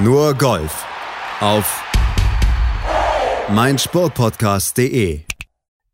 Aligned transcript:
Nur 0.00 0.34
Golf 0.34 0.86
auf 1.40 1.82
meinsportpodcast.de. 3.52 5.22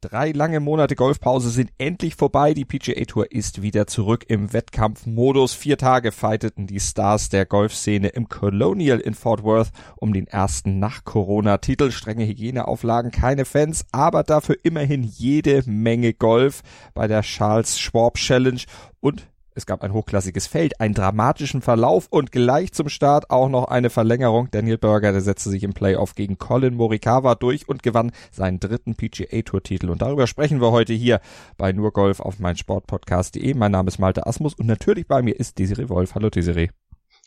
Drei 0.02 0.32
lange 0.32 0.60
Monate 0.60 0.94
Golfpause 0.94 1.48
sind 1.48 1.70
endlich 1.78 2.14
vorbei. 2.14 2.52
Die 2.52 2.66
PGA 2.66 3.02
Tour 3.06 3.32
ist 3.32 3.62
wieder 3.62 3.86
zurück 3.86 4.26
im 4.28 4.52
Wettkampfmodus. 4.52 5.54
Vier 5.54 5.78
Tage 5.78 6.12
fighteten 6.12 6.66
die 6.66 6.80
Stars 6.80 7.30
der 7.30 7.46
Golfszene 7.46 8.08
im 8.08 8.28
Colonial 8.28 9.00
in 9.00 9.14
Fort 9.14 9.42
Worth 9.42 9.70
um 9.96 10.12
den 10.12 10.26
ersten 10.26 10.78
Nach-Corona-Titel. 10.78 11.90
Strenge 11.90 12.26
Hygieneauflagen, 12.26 13.10
keine 13.10 13.46
Fans, 13.46 13.86
aber 13.90 14.22
dafür 14.22 14.56
immerhin 14.64 15.02
jede 15.02 15.62
Menge 15.64 16.12
Golf 16.12 16.60
bei 16.92 17.06
der 17.06 17.22
Charles 17.22 17.80
Schwab 17.80 18.16
Challenge 18.16 18.60
und 19.00 19.26
es 19.54 19.66
gab 19.66 19.82
ein 19.82 19.92
hochklassiges 19.92 20.46
Feld, 20.46 20.80
einen 20.80 20.94
dramatischen 20.94 21.62
Verlauf 21.62 22.08
und 22.10 22.32
gleich 22.32 22.72
zum 22.72 22.88
Start 22.88 23.30
auch 23.30 23.48
noch 23.48 23.68
eine 23.68 23.88
Verlängerung. 23.88 24.48
Daniel 24.50 24.78
Berger, 24.78 25.12
der 25.12 25.20
setzte 25.20 25.50
sich 25.50 25.62
im 25.62 25.74
Playoff 25.74 26.14
gegen 26.14 26.38
Colin 26.38 26.74
Morikawa 26.74 27.36
durch 27.36 27.68
und 27.68 27.82
gewann 27.82 28.10
seinen 28.32 28.58
dritten 28.58 28.96
PGA 28.96 29.42
Tour 29.42 29.62
Titel. 29.62 29.90
Und 29.90 30.02
darüber 30.02 30.26
sprechen 30.26 30.60
wir 30.60 30.72
heute 30.72 30.92
hier 30.92 31.20
bei 31.56 31.72
Nur 31.72 31.92
Golf 31.92 32.20
auf 32.20 32.40
meinsportpodcast.de. 32.40 33.54
Mein 33.54 33.72
Name 33.72 33.88
ist 33.88 33.98
Malte 33.98 34.26
Asmus 34.26 34.54
und 34.54 34.66
natürlich 34.66 35.06
bei 35.06 35.22
mir 35.22 35.38
ist 35.38 35.58
Desiree 35.58 35.88
Wolf. 35.88 36.14
Hallo 36.14 36.30
Desiree. 36.30 36.70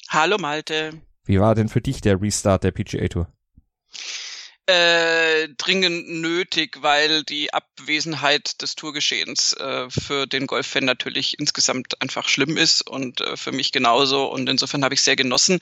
Hallo 0.09 0.37
Malte. 0.37 0.91
Wie 1.25 1.39
war 1.39 1.55
denn 1.55 1.69
für 1.69 1.81
dich 1.81 2.01
der 2.01 2.21
Restart 2.21 2.63
der 2.63 2.71
PGA 2.71 3.07
Tour? 3.07 3.27
Äh, 4.67 5.47
dringend 5.57 6.09
nötig, 6.09 6.81
weil 6.81 7.23
die 7.23 7.53
Abwesenheit 7.53 8.61
des 8.61 8.75
Tourgeschehens 8.75 9.53
äh, 9.53 9.89
für 9.89 10.27
den 10.27 10.45
Golffan 10.45 10.85
natürlich 10.85 11.39
insgesamt 11.39 12.01
einfach 12.01 12.27
schlimm 12.27 12.57
ist 12.57 12.87
und 12.87 13.21
äh, 13.21 13.37
für 13.37 13.51
mich 13.51 13.71
genauso. 13.71 14.25
Und 14.25 14.49
insofern 14.49 14.83
habe 14.83 14.93
ich 14.93 15.01
sehr 15.01 15.15
genossen, 15.15 15.59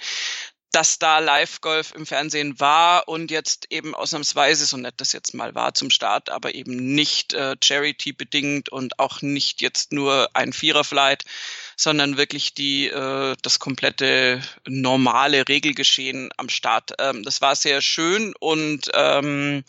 dass 0.72 1.00
da 1.00 1.20
Live-Golf 1.20 1.94
im 1.96 2.06
Fernsehen 2.06 2.60
war 2.60 3.08
und 3.08 3.32
jetzt 3.32 3.68
eben 3.70 3.96
ausnahmsweise, 3.96 4.66
so 4.66 4.76
nett 4.76 4.96
das 4.98 5.14
jetzt 5.14 5.34
mal 5.34 5.56
war 5.56 5.74
zum 5.74 5.90
Start, 5.90 6.30
aber 6.30 6.54
eben 6.54 6.94
nicht 6.94 7.34
äh, 7.34 7.56
Charity-bedingt 7.64 8.68
und 8.70 9.00
auch 9.00 9.22
nicht 9.22 9.62
jetzt 9.62 9.94
nur 9.94 10.30
ein 10.34 10.52
Viererflight, 10.52 11.24
sondern 11.76 12.18
wirklich 12.18 12.54
die 12.54 12.88
äh, 12.88 13.36
das 13.42 13.60
komplette 13.60 14.42
normale 14.68 15.48
Regelgeschehen 15.48 16.30
am 16.38 16.50
Start. 16.50 16.94
Ähm, 17.00 17.24
das 17.24 17.42
war 17.42 17.56
sehr 17.56 17.82
schön 17.82 18.34
und 18.40 18.90
ähm, 18.94 19.64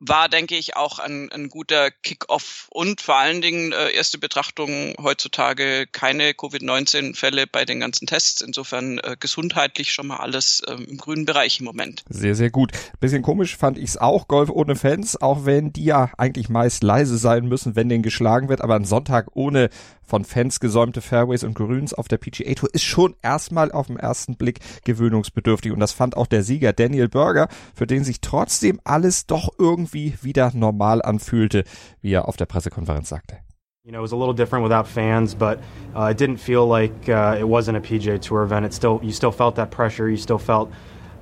war, 0.00 0.28
denke 0.28 0.56
ich, 0.56 0.76
auch 0.76 0.98
ein, 0.98 1.30
ein 1.32 1.48
guter 1.48 1.90
Kick-off 1.90 2.68
und 2.70 3.00
vor 3.00 3.16
allen 3.16 3.42
Dingen 3.42 3.72
äh, 3.72 3.90
erste 3.90 4.18
Betrachtung 4.18 4.94
heutzutage 5.02 5.86
keine 5.90 6.34
Covid-19-Fälle 6.34 7.46
bei 7.46 7.64
den 7.64 7.80
ganzen 7.80 8.06
Tests. 8.06 8.40
Insofern 8.40 8.98
äh, 8.98 9.16
gesundheitlich 9.18 9.92
schon 9.92 10.06
mal 10.06 10.18
alles 10.18 10.62
ähm, 10.68 10.86
im 10.88 10.98
grünen 10.98 11.24
Bereich 11.24 11.58
im 11.58 11.66
Moment. 11.66 12.04
Sehr, 12.08 12.34
sehr 12.34 12.50
gut. 12.50 12.72
Bisschen 13.00 13.22
komisch 13.22 13.56
fand 13.56 13.78
ich 13.78 13.90
es 13.90 13.96
auch, 13.96 14.28
Golf 14.28 14.50
ohne 14.50 14.76
Fans, 14.76 15.20
auch 15.20 15.44
wenn 15.44 15.72
die 15.72 15.84
ja 15.84 16.10
eigentlich 16.16 16.48
meist 16.48 16.82
leise 16.84 17.18
sein 17.18 17.46
müssen, 17.46 17.74
wenn 17.74 17.88
den 17.88 18.02
geschlagen 18.02 18.48
wird, 18.48 18.60
aber 18.60 18.76
ein 18.76 18.84
Sonntag 18.84 19.28
ohne 19.34 19.68
von 20.08 20.24
Fans 20.24 20.58
gesäumte 20.58 21.02
Fairways 21.02 21.44
und 21.44 21.54
Grüns 21.54 21.92
auf 21.92 22.08
der 22.08 22.16
PGA 22.16 22.54
Tour 22.54 22.70
ist 22.72 22.84
schon 22.84 23.14
erstmal 23.22 23.70
auf 23.70 23.88
den 23.88 23.98
ersten 23.98 24.36
Blick 24.36 24.60
gewöhnungsbedürftig 24.84 25.70
und 25.70 25.80
das 25.80 25.92
fand 25.92 26.16
auch 26.16 26.26
der 26.26 26.42
Sieger 26.42 26.72
Daniel 26.72 27.08
Berger, 27.08 27.48
für 27.74 27.86
den 27.86 28.04
sich 28.04 28.20
trotzdem 28.20 28.80
alles 28.84 29.26
doch 29.26 29.50
irgendwie 29.58 30.14
wieder 30.22 30.50
normal 30.54 31.02
anfühlte, 31.02 31.64
wie 32.00 32.12
er 32.12 32.26
auf 32.26 32.36
der 32.36 32.46
Pressekonferenz 32.46 33.08
sagte. 33.10 33.36
You 33.84 33.92
know, 33.92 34.00
it 34.00 34.02
was 34.02 34.12
a 34.12 34.16
little 34.16 34.34
different 34.34 34.64
without 34.64 34.86
fans, 34.86 35.34
but 35.34 35.60
uh, 35.94 36.10
it 36.10 36.18
didn't 36.18 36.38
feel 36.38 36.66
like 36.66 37.08
uh, 37.08 37.38
it 37.38 37.46
wasn't 37.46 37.76
a 37.76 37.80
PGA 37.80 38.20
Tour 38.20 38.42
event. 38.42 38.66
It 38.66 38.74
still, 38.74 39.00
you 39.02 39.12
still 39.12 39.32
felt 39.32 39.56
that 39.56 39.70
pressure. 39.70 40.10
You 40.10 40.18
still 40.18 40.38
felt 40.38 40.70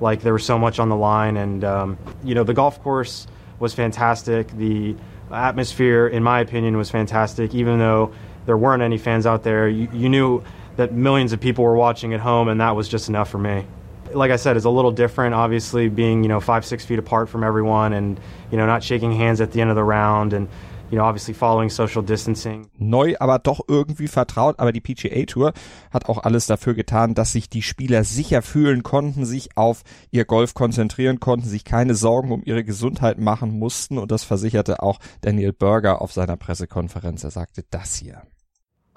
like 0.00 0.22
there 0.22 0.32
was 0.32 0.44
so 0.44 0.58
much 0.58 0.80
on 0.80 0.88
the 0.88 0.96
line, 0.96 1.36
and 1.36 1.62
um, 1.62 1.98
you 2.24 2.34
know, 2.34 2.42
the 2.44 2.54
golf 2.54 2.82
course 2.82 3.28
was 3.60 3.72
fantastic. 3.72 4.48
The 4.56 4.96
atmosphere, 5.30 6.08
in 6.08 6.22
my 6.22 6.40
opinion, 6.40 6.76
was 6.76 6.90
fantastic. 6.90 7.54
Even 7.54 7.78
though 7.78 8.12
there 8.46 8.56
weren't 8.56 8.82
any 8.82 8.98
fans 8.98 9.26
out 9.26 9.42
there. 9.42 9.68
You, 9.68 9.88
you 9.92 10.08
knew 10.08 10.42
that 10.76 10.92
millions 10.92 11.32
of 11.32 11.40
people 11.40 11.64
were 11.64 11.76
watching 11.76 12.14
at 12.14 12.20
home, 12.20 12.48
and 12.48 12.60
that 12.60 12.76
was 12.76 12.88
just 12.88 13.08
enough 13.08 13.28
for 13.28 13.38
me. 13.38 13.66
Like 14.12 14.30
I 14.30 14.36
said, 14.36 14.56
it's 14.56 14.66
a 14.66 14.70
little 14.70 14.92
different, 14.92 15.34
obviously, 15.34 15.88
being 15.88 16.22
you 16.22 16.28
know 16.28 16.40
five 16.40 16.64
six 16.64 16.84
feet 16.84 16.98
apart 16.98 17.28
from 17.28 17.44
everyone, 17.44 17.92
and 17.92 18.18
you 18.50 18.56
know 18.56 18.66
not 18.66 18.82
shaking 18.82 19.12
hands 19.12 19.40
at 19.40 19.52
the 19.52 19.60
end 19.60 19.70
of 19.70 19.76
the 19.76 19.84
round, 19.84 20.32
and 20.32 20.48
you 20.90 20.98
know, 20.98 21.04
obviously 21.04 21.34
following 21.34 21.70
social 21.70 22.02
distancing. 22.02 22.68
Neu, 22.78 23.14
aber 23.18 23.38
doch 23.38 23.60
irgendwie 23.68 24.08
vertraut. 24.08 24.58
Aber 24.58 24.72
die 24.72 24.80
PGA 24.80 25.24
Tour 25.24 25.52
hat 25.90 26.08
auch 26.08 26.18
alles 26.22 26.46
dafür 26.46 26.74
getan, 26.74 27.14
dass 27.14 27.32
sich 27.32 27.48
die 27.48 27.62
Spieler 27.62 28.04
sicher 28.04 28.42
fühlen 28.42 28.82
konnten, 28.82 29.24
sich 29.24 29.56
auf 29.56 29.82
ihr 30.10 30.24
Golf 30.24 30.54
konzentrieren 30.54 31.20
konnten, 31.20 31.48
sich 31.48 31.64
keine 31.64 31.94
Sorgen 31.94 32.32
um 32.32 32.42
ihre 32.44 32.64
Gesundheit 32.64 33.18
machen 33.18 33.58
mussten. 33.58 33.98
Und 33.98 34.10
das 34.12 34.24
versicherte 34.24 34.82
auch 34.82 34.98
Daniel 35.22 35.52
Berger 35.52 36.00
auf 36.00 36.12
seiner 36.12 36.36
Pressekonferenz. 36.36 37.24
Er 37.24 37.30
sagte 37.30 37.64
das 37.70 37.96
hier. 37.96 38.22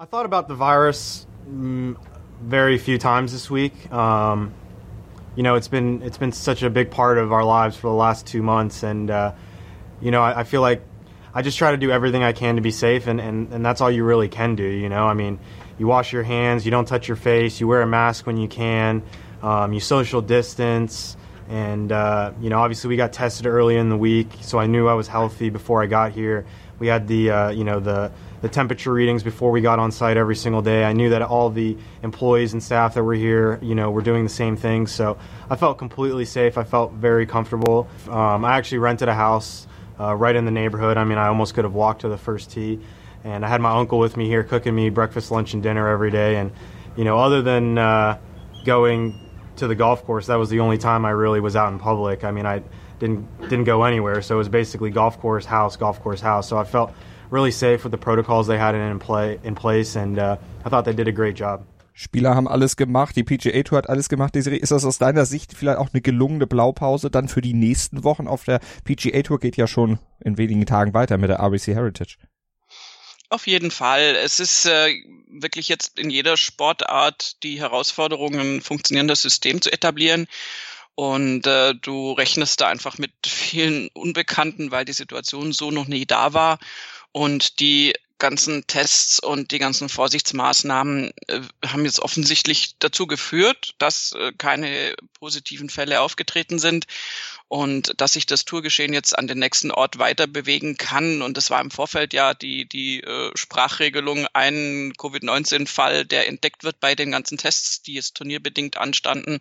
I 0.00 0.06
thought 0.06 0.24
about 0.24 0.48
the 0.48 0.54
virus 0.54 1.26
mm, 1.46 1.94
very 2.40 2.78
few 2.78 2.96
times 2.96 3.32
this 3.32 3.50
week. 3.50 3.92
Um, 3.92 4.54
you 5.36 5.42
know, 5.42 5.56
it's 5.56 5.68
been 5.68 6.00
it's 6.00 6.16
been 6.16 6.32
such 6.32 6.62
a 6.62 6.70
big 6.70 6.90
part 6.90 7.18
of 7.18 7.34
our 7.34 7.44
lives 7.44 7.76
for 7.76 7.88
the 7.88 7.94
last 7.94 8.26
two 8.26 8.42
months, 8.42 8.82
and 8.82 9.10
uh, 9.10 9.34
you 10.00 10.10
know, 10.10 10.22
I, 10.22 10.40
I, 10.40 10.44
feel 10.44 10.62
like 10.62 10.82
I 11.34 11.42
just 11.42 11.58
try 11.58 11.72
to 11.72 11.76
do 11.76 11.90
everything 11.90 12.22
I 12.22 12.32
can 12.32 12.56
to 12.56 12.62
be 12.62 12.70
safe, 12.70 13.08
and, 13.08 13.20
and, 13.20 13.52
and 13.52 13.62
that's 13.62 13.82
all 13.82 13.90
you 13.90 14.02
really 14.04 14.30
can 14.30 14.54
do. 14.54 14.64
You 14.64 14.88
know, 14.88 15.04
I 15.04 15.12
mean, 15.12 15.38
you 15.78 15.86
wash 15.86 16.14
your 16.14 16.22
hands, 16.22 16.64
you 16.64 16.70
don't 16.70 16.86
touch 16.86 17.06
your 17.06 17.18
face, 17.18 17.60
you 17.60 17.68
wear 17.68 17.82
a 17.82 17.86
mask 17.86 18.26
when 18.26 18.38
you 18.38 18.48
can, 18.48 19.02
um, 19.42 19.74
you 19.74 19.80
social 19.80 20.22
distance. 20.22 21.14
And 21.50 21.92
uh, 21.92 22.32
you 22.40 22.48
know, 22.48 22.60
obviously, 22.60 22.88
we 22.88 22.96
got 22.96 23.12
tested 23.12 23.44
early 23.44 23.76
in 23.76 23.90
the 23.90 23.98
week, 23.98 24.28
so 24.40 24.58
I 24.58 24.64
knew 24.64 24.88
I 24.88 24.94
was 24.94 25.08
healthy 25.08 25.50
before 25.50 25.82
I 25.82 25.86
got 25.86 26.12
here. 26.12 26.46
We 26.78 26.86
had 26.86 27.06
the 27.06 27.30
uh, 27.30 27.50
you 27.50 27.64
know 27.64 27.80
the 27.80 28.12
the 28.42 28.48
temperature 28.48 28.92
readings 28.92 29.22
before 29.22 29.50
we 29.50 29.60
got 29.60 29.78
on 29.78 29.92
site 29.92 30.16
every 30.16 30.36
single 30.36 30.62
day. 30.62 30.84
I 30.84 30.92
knew 30.92 31.10
that 31.10 31.22
all 31.22 31.50
the 31.50 31.76
employees 32.02 32.52
and 32.52 32.62
staff 32.62 32.94
that 32.94 33.04
were 33.04 33.14
here, 33.14 33.58
you 33.62 33.74
know, 33.74 33.90
were 33.90 34.02
doing 34.02 34.24
the 34.24 34.30
same 34.30 34.56
thing. 34.56 34.86
So 34.86 35.18
I 35.48 35.56
felt 35.56 35.78
completely 35.78 36.24
safe. 36.24 36.56
I 36.56 36.64
felt 36.64 36.92
very 36.92 37.26
comfortable. 37.26 37.88
Um, 38.08 38.44
I 38.44 38.56
actually 38.56 38.78
rented 38.78 39.08
a 39.08 39.14
house 39.14 39.66
uh, 39.98 40.14
right 40.14 40.34
in 40.34 40.44
the 40.44 40.50
neighborhood. 40.50 40.96
I 40.96 41.04
mean, 41.04 41.18
I 41.18 41.28
almost 41.28 41.54
could 41.54 41.64
have 41.64 41.74
walked 41.74 42.02
to 42.02 42.08
the 42.08 42.18
first 42.18 42.50
tee. 42.50 42.80
And 43.22 43.44
I 43.44 43.48
had 43.48 43.60
my 43.60 43.72
uncle 43.72 43.98
with 43.98 44.16
me 44.16 44.26
here 44.26 44.42
cooking 44.42 44.74
me 44.74 44.88
breakfast, 44.88 45.30
lunch, 45.30 45.52
and 45.52 45.62
dinner 45.62 45.86
every 45.88 46.10
day. 46.10 46.36
And, 46.36 46.52
you 46.96 47.04
know, 47.04 47.18
other 47.18 47.42
than 47.42 47.76
uh, 47.76 48.18
going 48.64 49.28
to 49.56 49.66
the 49.66 49.74
golf 49.74 50.04
course, 50.04 50.26
that 50.28 50.36
was 50.36 50.48
the 50.48 50.60
only 50.60 50.78
time 50.78 51.04
I 51.04 51.10
really 51.10 51.40
was 51.40 51.54
out 51.54 51.70
in 51.70 51.78
public. 51.78 52.24
I 52.24 52.30
mean, 52.30 52.46
I 52.46 52.62
didn't 52.98 53.40
didn't 53.42 53.64
go 53.64 53.84
anywhere, 53.84 54.22
so 54.22 54.36
it 54.36 54.38
was 54.38 54.48
basically 54.48 54.90
golf 54.90 55.18
course, 55.20 55.44
house, 55.44 55.76
golf 55.76 56.00
course, 56.02 56.20
house. 56.20 56.48
So 56.48 56.56
I 56.56 56.64
felt 56.64 56.94
really 57.30 57.52
safe 57.52 57.84
with 57.84 57.92
the 57.92 57.98
protocols 57.98 58.46
they 58.46 58.58
had 58.58 58.74
in 58.74 58.98
play 58.98 59.38
in 59.42 59.54
place, 59.54 59.96
and 59.96 60.18
uh, 60.18 60.36
I 60.64 60.68
thought 60.68 60.84
they 60.84 60.94
did 60.94 61.08
a 61.08 61.12
great 61.12 61.38
job. 61.38 61.64
Spieler 61.92 62.34
haben 62.34 62.48
alles 62.48 62.76
gemacht, 62.76 63.14
die 63.14 63.24
PGA 63.24 63.62
Tour 63.62 63.76
hat 63.76 63.88
alles 63.90 64.08
gemacht. 64.08 64.34
Desiree, 64.34 64.56
ist 64.56 64.72
das 64.72 64.86
aus 64.86 64.96
deiner 64.96 65.26
Sicht 65.26 65.52
vielleicht 65.54 65.78
auch 65.78 65.90
eine 65.92 66.00
gelungene 66.00 66.46
Blaupause 66.46 67.10
dann 67.10 67.28
für 67.28 67.42
die 67.42 67.52
nächsten 67.52 68.04
Wochen 68.04 68.26
auf 68.26 68.44
der 68.44 68.60
PGA 68.84 69.20
Tour? 69.22 69.38
Geht 69.38 69.58
ja 69.58 69.66
schon 69.66 69.98
in 70.24 70.38
wenigen 70.38 70.64
Tagen 70.64 70.94
weiter 70.94 71.18
mit 71.18 71.28
der 71.28 71.40
RBC 71.40 71.74
Heritage. 71.74 72.16
Auf 73.28 73.46
jeden 73.46 73.70
Fall. 73.70 74.16
Es 74.16 74.40
ist 74.40 74.64
äh, 74.64 74.94
wirklich 75.28 75.68
jetzt 75.68 75.98
in 75.98 76.08
jeder 76.08 76.36
Sportart 76.36 77.42
die 77.42 77.60
Herausforderung, 77.60 78.34
ein 78.38 78.60
funktionierendes 78.62 79.20
System 79.22 79.60
zu 79.60 79.70
etablieren. 79.70 80.26
Und 80.94 81.46
äh, 81.46 81.74
du 81.74 82.12
rechnest 82.12 82.60
da 82.60 82.68
einfach 82.68 82.98
mit 82.98 83.12
vielen 83.24 83.88
Unbekannten, 83.94 84.70
weil 84.70 84.84
die 84.84 84.92
Situation 84.92 85.52
so 85.52 85.70
noch 85.70 85.86
nie 85.86 86.06
da 86.06 86.32
war. 86.34 86.58
Und 87.12 87.60
die 87.60 87.92
ganzen 88.20 88.66
Tests 88.68 89.18
und 89.18 89.50
die 89.50 89.58
ganzen 89.58 89.88
Vorsichtsmaßnahmen 89.88 91.10
äh, 91.26 91.40
haben 91.66 91.84
jetzt 91.84 91.98
offensichtlich 91.98 92.76
dazu 92.78 93.08
geführt, 93.08 93.74
dass 93.78 94.12
äh, 94.12 94.30
keine 94.38 94.94
positiven 95.18 95.70
Fälle 95.70 96.00
aufgetreten 96.00 96.60
sind 96.60 96.86
und 97.48 97.94
dass 98.00 98.12
sich 98.12 98.26
das 98.26 98.44
Tourgeschehen 98.44 98.92
jetzt 98.92 99.18
an 99.18 99.26
den 99.26 99.40
nächsten 99.40 99.72
Ort 99.72 99.98
weiter 99.98 100.28
bewegen 100.28 100.76
kann. 100.76 101.20
Und 101.22 101.36
das 101.36 101.50
war 101.50 101.60
im 101.60 101.72
Vorfeld 101.72 102.12
ja 102.12 102.32
die, 102.32 102.68
die 102.68 103.00
äh, 103.02 103.32
Sprachregelung, 103.34 104.28
ein 104.34 104.92
Covid-19-Fall, 104.96 106.04
der 106.04 106.28
entdeckt 106.28 106.62
wird 106.62 106.78
bei 106.78 106.94
den 106.94 107.10
ganzen 107.10 107.38
Tests, 107.38 107.82
die 107.82 107.94
jetzt 107.94 108.14
turnierbedingt 108.14 108.76
anstanden, 108.76 109.40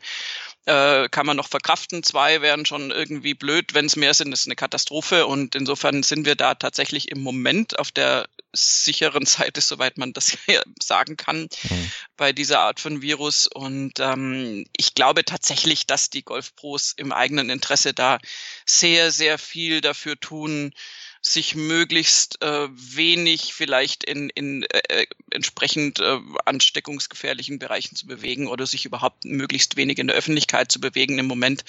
äh, 0.66 1.10
kann 1.10 1.26
man 1.26 1.38
noch 1.38 1.48
verkraften. 1.48 2.04
Zwei 2.04 2.42
wären 2.42 2.66
schon 2.66 2.92
irgendwie 2.92 3.34
blöd. 3.34 3.74
Wenn 3.74 3.86
es 3.86 3.96
mehr 3.96 4.14
sind, 4.14 4.32
ist 4.32 4.46
eine 4.46 4.56
Katastrophe. 4.56 5.26
Und 5.26 5.56
insofern 5.56 6.04
sind 6.04 6.26
wir 6.26 6.36
da 6.36 6.56
tatsächlich 6.56 7.10
im 7.10 7.22
Moment 7.22 7.80
auf 7.80 7.92
der 7.92 8.28
sicheren 8.54 9.26
Seite, 9.26 9.62
soweit 9.62 9.98
man 9.98 10.14
das 10.14 10.38
sagen 10.82 11.18
kann, 11.18 11.50
mhm. 11.64 11.92
bei 12.18 12.34
dieser 12.34 12.60
Art 12.60 12.80
von 12.80 13.02
Virus. 13.02 13.48
Und 13.48 14.00
ähm, 14.00 14.66
ich 14.76 14.96
glaube 14.96 15.26
tatsächlich, 15.26 15.88
dass 15.88 16.10
die 16.10 16.24
Golfpros 16.24 16.94
im 16.98 17.12
eigenen 17.12 17.50
Interesse 17.50 17.94
da 17.94 18.20
sehr, 18.66 19.12
sehr 19.12 19.38
viel 19.38 19.82
dafür 19.82 20.20
tun, 20.20 20.74
sich 21.22 21.56
möglichst 21.56 22.42
äh, 22.42 22.70
wenig 22.72 23.54
vielleicht 23.54 24.04
in, 24.06 24.30
in 24.30 24.64
äh, 24.64 24.82
äh, 24.90 25.06
entsprechend 25.32 26.00
äh, 26.00 26.20
ansteckungsgefährlichen 26.46 27.60
Bereichen 27.60 27.96
zu 27.96 28.08
bewegen 28.08 28.48
oder 28.48 28.66
sich 28.66 28.86
überhaupt 28.86 29.26
möglichst 29.26 29.76
wenig 29.76 30.00
in 30.00 30.08
der 30.08 30.16
Öffentlichkeit 30.16 30.72
zu 30.72 30.80
bewegen 30.80 31.20
im 31.20 31.26
Moment, 31.26 31.66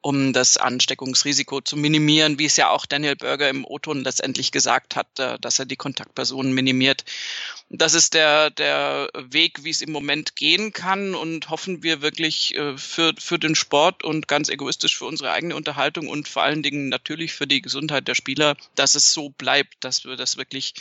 um 0.00 0.32
das 0.32 0.56
Ansteckungsrisiko 0.56 1.60
zu 1.60 1.76
minimieren, 1.76 2.38
wie 2.38 2.44
es 2.44 2.56
ja 2.56 2.70
auch 2.70 2.86
Daniel 2.86 3.16
Berger 3.16 3.48
im 3.48 3.64
O-Ton 3.64 4.04
letztendlich 4.04 4.52
gesagt 4.52 4.94
hat, 4.94 5.18
äh, 5.18 5.38
dass 5.40 5.58
er 5.58 5.66
die 5.66 5.76
Kontaktpersonen 5.76 6.52
minimiert. 6.52 7.04
Das 7.74 7.94
ist 7.94 8.12
der, 8.12 8.50
der 8.50 9.08
Weg, 9.14 9.64
wie 9.64 9.70
es 9.70 9.80
im 9.80 9.92
Moment 9.92 10.36
gehen 10.36 10.74
kann 10.74 11.14
und 11.14 11.48
hoffen 11.48 11.82
wir 11.82 12.02
wirklich 12.02 12.54
äh, 12.54 12.76
für, 12.76 13.14
für 13.18 13.38
den 13.38 13.54
Sport 13.54 14.04
und 14.04 14.28
ganz 14.28 14.50
egoistisch 14.50 14.98
für 14.98 15.06
unsere 15.06 15.30
eigene 15.30 15.56
Unterhaltung 15.56 16.08
und 16.08 16.28
vor 16.28 16.42
allen 16.42 16.62
Dingen 16.62 16.90
natürlich 16.90 17.32
für 17.32 17.46
die 17.46 17.62
Gesundheit 17.62 18.08
der 18.08 18.14
Spieler, 18.14 18.56
dass 18.74 18.94
es 18.94 19.14
so 19.14 19.30
bleibt, 19.30 19.82
dass 19.84 20.04
wir 20.04 20.16
das 20.16 20.36
wirklich, 20.36 20.74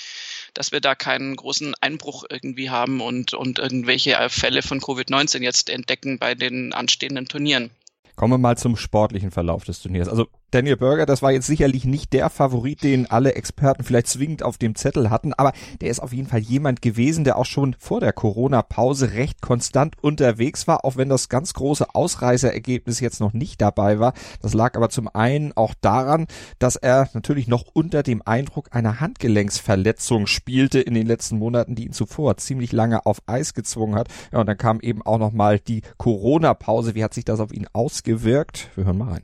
dass 0.53 0.73
wir 0.73 0.81
da 0.81 0.93
keinen 0.93 1.37
großen 1.37 1.73
Einbruch 1.79 2.25
irgendwie 2.29 2.69
haben 2.69 2.99
und, 2.99 3.33
und 3.33 3.57
irgendwelche 3.57 4.17
Fälle 4.29 4.61
von 4.61 4.81
Covid-19 4.81 5.43
jetzt 5.43 5.69
entdecken 5.69 6.19
bei 6.19 6.35
den 6.35 6.73
anstehenden 6.73 7.25
Turnieren. 7.25 7.71
Kommen 8.17 8.33
wir 8.33 8.37
mal 8.37 8.57
zum 8.57 8.75
sportlichen 8.75 9.31
Verlauf 9.31 9.63
des 9.63 9.81
Turniers. 9.81 10.09
Also 10.09 10.27
Daniel 10.51 10.75
Berger, 10.75 11.05
das 11.05 11.21
war 11.21 11.31
jetzt 11.31 11.47
sicherlich 11.47 11.85
nicht 11.85 12.11
der 12.11 12.29
Favorit, 12.29 12.83
den 12.83 13.09
alle 13.09 13.35
Experten 13.35 13.85
vielleicht 13.85 14.07
zwingend 14.07 14.43
auf 14.43 14.57
dem 14.57 14.75
Zettel 14.75 15.09
hatten, 15.09 15.33
aber 15.33 15.53
der 15.79 15.89
ist 15.89 16.01
auf 16.01 16.11
jeden 16.11 16.27
Fall 16.27 16.41
jemand 16.41 16.81
gewesen, 16.81 17.23
der 17.23 17.37
auch 17.37 17.45
schon 17.45 17.73
vor 17.79 18.01
der 18.01 18.11
Corona-Pause 18.11 19.13
recht 19.13 19.41
konstant 19.41 19.95
unterwegs 20.03 20.67
war, 20.67 20.83
auch 20.83 20.97
wenn 20.97 21.07
das 21.07 21.29
ganz 21.29 21.53
große 21.53 21.95
Ausreißerergebnis 21.95 22.99
jetzt 22.99 23.21
noch 23.21 23.31
nicht 23.31 23.61
dabei 23.61 23.99
war. 23.99 24.11
Das 24.41 24.53
lag 24.53 24.75
aber 24.75 24.89
zum 24.89 25.07
einen 25.07 25.55
auch 25.55 25.73
daran, 25.79 26.27
dass 26.59 26.75
er 26.75 27.07
natürlich 27.13 27.47
noch 27.47 27.63
unter 27.71 28.03
dem 28.03 28.21
Eindruck 28.25 28.67
einer 28.71 28.99
Handgelenksverletzung 28.99 30.27
spielte 30.27 30.81
in 30.81 30.95
den 30.95 31.07
letzten 31.07 31.37
Monaten, 31.37 31.75
die 31.75 31.85
ihn 31.85 31.93
zuvor 31.93 32.35
ziemlich 32.35 32.73
lange 32.73 33.05
auf 33.05 33.21
Eis 33.25 33.53
gezwungen 33.53 33.95
hat. 33.95 34.09
Ja, 34.33 34.41
und 34.41 34.47
dann 34.47 34.57
kam 34.57 34.81
eben 34.81 35.01
auch 35.01 35.17
noch 35.17 35.31
mal 35.31 35.59
die 35.59 35.81
Corona-Pause. 35.95 36.93
Wie 36.93 37.05
hat 37.05 37.13
sich 37.13 37.23
das 37.23 37.39
auf 37.39 37.53
ihn 37.53 37.67
ausgewirkt? 37.71 38.67
Wir 38.75 38.83
hören 38.83 38.97
mal 38.97 39.13
rein. 39.13 39.23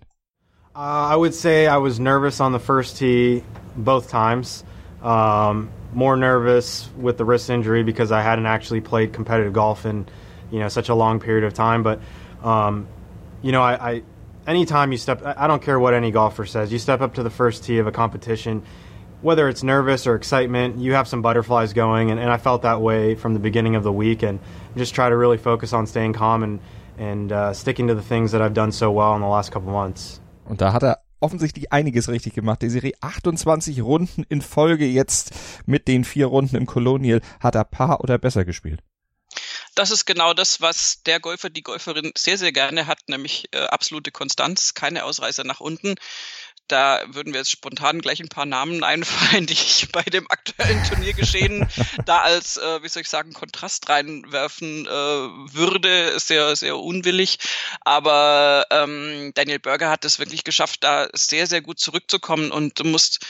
Uh, 0.77 1.09
I 1.09 1.15
would 1.15 1.33
say 1.33 1.65
I 1.65 1.77
was 1.77 2.00
nervous 2.00 2.39
on 2.39 2.51
the 2.51 2.59
first 2.59 2.97
tee 2.97 3.44
both 3.75 4.09
times. 4.09 4.63
Um, 5.01 5.71
more 5.91 6.15
nervous 6.15 6.88
with 6.95 7.18
the 7.18 7.25
wrist 7.25 7.50
injury 7.50 7.81
because 7.81 8.12
I 8.12 8.21
hadn't 8.21 8.45
actually 8.45 8.81
played 8.81 9.12
competitive 9.12 9.53
golf 9.53 9.88
in 9.88 10.06
you 10.51 10.59
know 10.59 10.68
such 10.68 10.89
a 10.89 10.94
long 10.94 11.19
period 11.19 11.45
of 11.45 11.56
time. 11.56 11.81
But 11.81 12.00
um, 12.44 12.88
you 13.41 13.51
know, 13.51 13.63
I, 13.63 13.91
I 13.91 14.03
anytime 14.45 14.91
you 14.91 15.00
step, 15.00 15.24
I 15.25 15.47
don't 15.47 15.63
care 15.63 15.79
what 15.79 15.95
any 15.95 16.12
golfer 16.12 16.45
says. 16.45 16.71
You 16.71 16.77
step 16.77 17.01
up 17.01 17.15
to 17.15 17.23
the 17.23 17.31
first 17.31 17.63
tee 17.63 17.80
of 17.80 17.88
a 17.88 17.91
competition, 17.91 18.62
whether 19.23 19.50
it's 19.50 19.63
nervous 19.63 20.06
or 20.06 20.13
excitement, 20.13 20.77
you 20.77 20.94
have 20.94 21.07
some 21.07 21.23
butterflies 21.23 21.73
going, 21.73 22.12
and, 22.12 22.19
and 22.19 22.30
I 22.30 22.38
felt 22.38 22.62
that 22.62 22.81
way 22.81 23.15
from 23.15 23.33
the 23.33 23.39
beginning 23.39 23.75
of 23.75 23.81
the 23.81 23.91
week, 23.91 24.21
and 24.21 24.39
just 24.75 24.94
try 24.94 25.09
to 25.09 25.18
really 25.18 25.39
focus 25.39 25.73
on 25.73 25.88
staying 25.88 26.13
calm 26.13 26.44
and 26.44 26.59
and 27.00 27.31
uh, 27.31 27.53
sticking 27.53 27.88
to 27.88 27.95
the 27.95 28.03
things 28.03 28.33
that 28.33 28.44
I've 28.44 28.53
done 28.53 28.71
so 28.71 28.91
well 28.91 29.15
in 29.15 29.21
the 29.21 29.27
last 29.27 29.51
couple 29.51 29.71
months. 29.71 30.19
Und 30.47 30.61
da 30.61 30.73
hat 30.73 30.83
er 30.83 31.01
offensichtlich 31.19 31.71
einiges 31.71 32.09
richtig 32.09 32.33
gemacht. 32.33 32.61
Die 32.61 32.69
Serie 32.69 32.94
28 33.01 33.81
Runden 33.81 34.25
in 34.29 34.41
Folge 34.41 34.85
jetzt 34.85 35.31
mit 35.65 35.88
den 35.88 36.03
vier 36.03 36.27
Runden 36.27 36.55
im 36.55 36.65
Colonial 36.65 37.21
hat 37.39 37.55
er 37.55 37.63
paar 37.63 38.01
oder 38.01 38.17
besser 38.17 38.45
gespielt. 38.45 38.81
Das 39.75 39.91
ist 39.91 40.05
genau 40.05 40.33
das, 40.33 40.59
was 40.59 41.03
der 41.03 41.19
Golfer, 41.19 41.51
die 41.51 41.61
Golferin 41.61 42.11
sehr, 42.17 42.39
sehr 42.39 42.51
gerne 42.51 42.88
hat, 42.88 42.97
nämlich 43.07 43.47
äh, 43.51 43.59
absolute 43.65 44.11
Konstanz, 44.11 44.73
keine 44.73 45.03
Ausreißer 45.03 45.44
nach 45.44 45.59
unten. 45.59 45.95
Da 46.68 47.02
würden 47.08 47.34
wir 47.34 47.40
jetzt 47.40 47.52
spontan 47.52 48.02
gleich 48.02 48.19
ein 48.19 48.30
paar 48.30 48.46
Namen 48.46 48.84
einfallen, 48.84 49.46
die 49.46 49.54
ich 49.54 49.88
bei 49.92 50.04
dem 50.04 50.30
aktuellen 50.30 50.84
Turniergeschehen 50.84 51.68
da 52.06 52.19
als, 52.19 52.58
äh, 52.58 52.84
wie 52.84 52.90
soll 52.90 53.02
ich 53.02 53.10
sagen, 53.10 53.34
Kontrast 53.34 53.90
reinwerfen 53.90 54.86
äh, 54.86 54.90
würde. 54.90 56.19
Sehr, 56.19 56.56
sehr 56.56 56.78
unwillig. 56.78 57.40
Aber 57.81 58.66
ähm, 58.72 59.31
Daniel 59.34 59.60
Berger 59.60 59.90
hat 59.90 60.06
es 60.06 60.19
wirklich 60.19 60.44
geschafft, 60.44 60.84
da 60.84 61.08
sehr, 61.14 61.48
sehr 61.48 61.62
gut 61.62 61.80
zurückzukommen 61.80 62.52
und 62.52 62.80
du 62.80 62.84
musst 62.84 63.25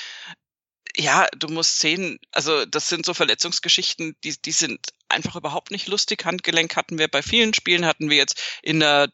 ja, 0.98 1.28
du 1.38 1.48
musst 1.48 1.80
sehen, 1.80 2.20
also 2.32 2.66
das 2.66 2.90
sind 2.90 3.06
so 3.06 3.14
Verletzungsgeschichten, 3.14 4.16
die, 4.24 4.36
die 4.42 4.52
sind 4.52 4.80
einfach 5.10 5.36
überhaupt 5.36 5.72
nicht 5.72 5.88
lustig. 5.88 6.26
Handgelenk 6.26 6.76
hatten 6.76 6.98
wir 6.98 7.08
bei 7.08 7.22
vielen 7.22 7.54
Spielen, 7.54 7.86
hatten 7.86 8.10
wir 8.10 8.18
jetzt 8.18 8.42
in 8.64 8.82
einer 8.82 9.08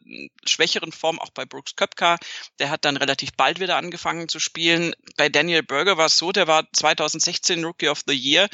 schwächeren 0.46 0.92
Form 0.92 1.20
auch 1.20 1.30
bei 1.30 1.44
Brooks 1.44 1.76
Köpka. 1.76 2.16
Der 2.58 2.70
hat 2.70 2.84
dann 2.84 2.96
relativ 2.96 3.32
bald 3.34 3.60
wieder 3.60 3.76
angefangen 3.76 4.28
zu 4.28 4.40
spielen. 4.40 4.94
Bei 5.16 5.28
Daniel 5.28 5.62
Berger 5.62 5.96
war 5.96 6.06
es 6.06 6.16
so, 6.16 6.32
der 6.32 6.46
war 6.46 6.64
2016 6.72 7.64
Rookie 7.64 7.88
of 7.88 8.02
the 8.06 8.14
Year. 8.14 8.48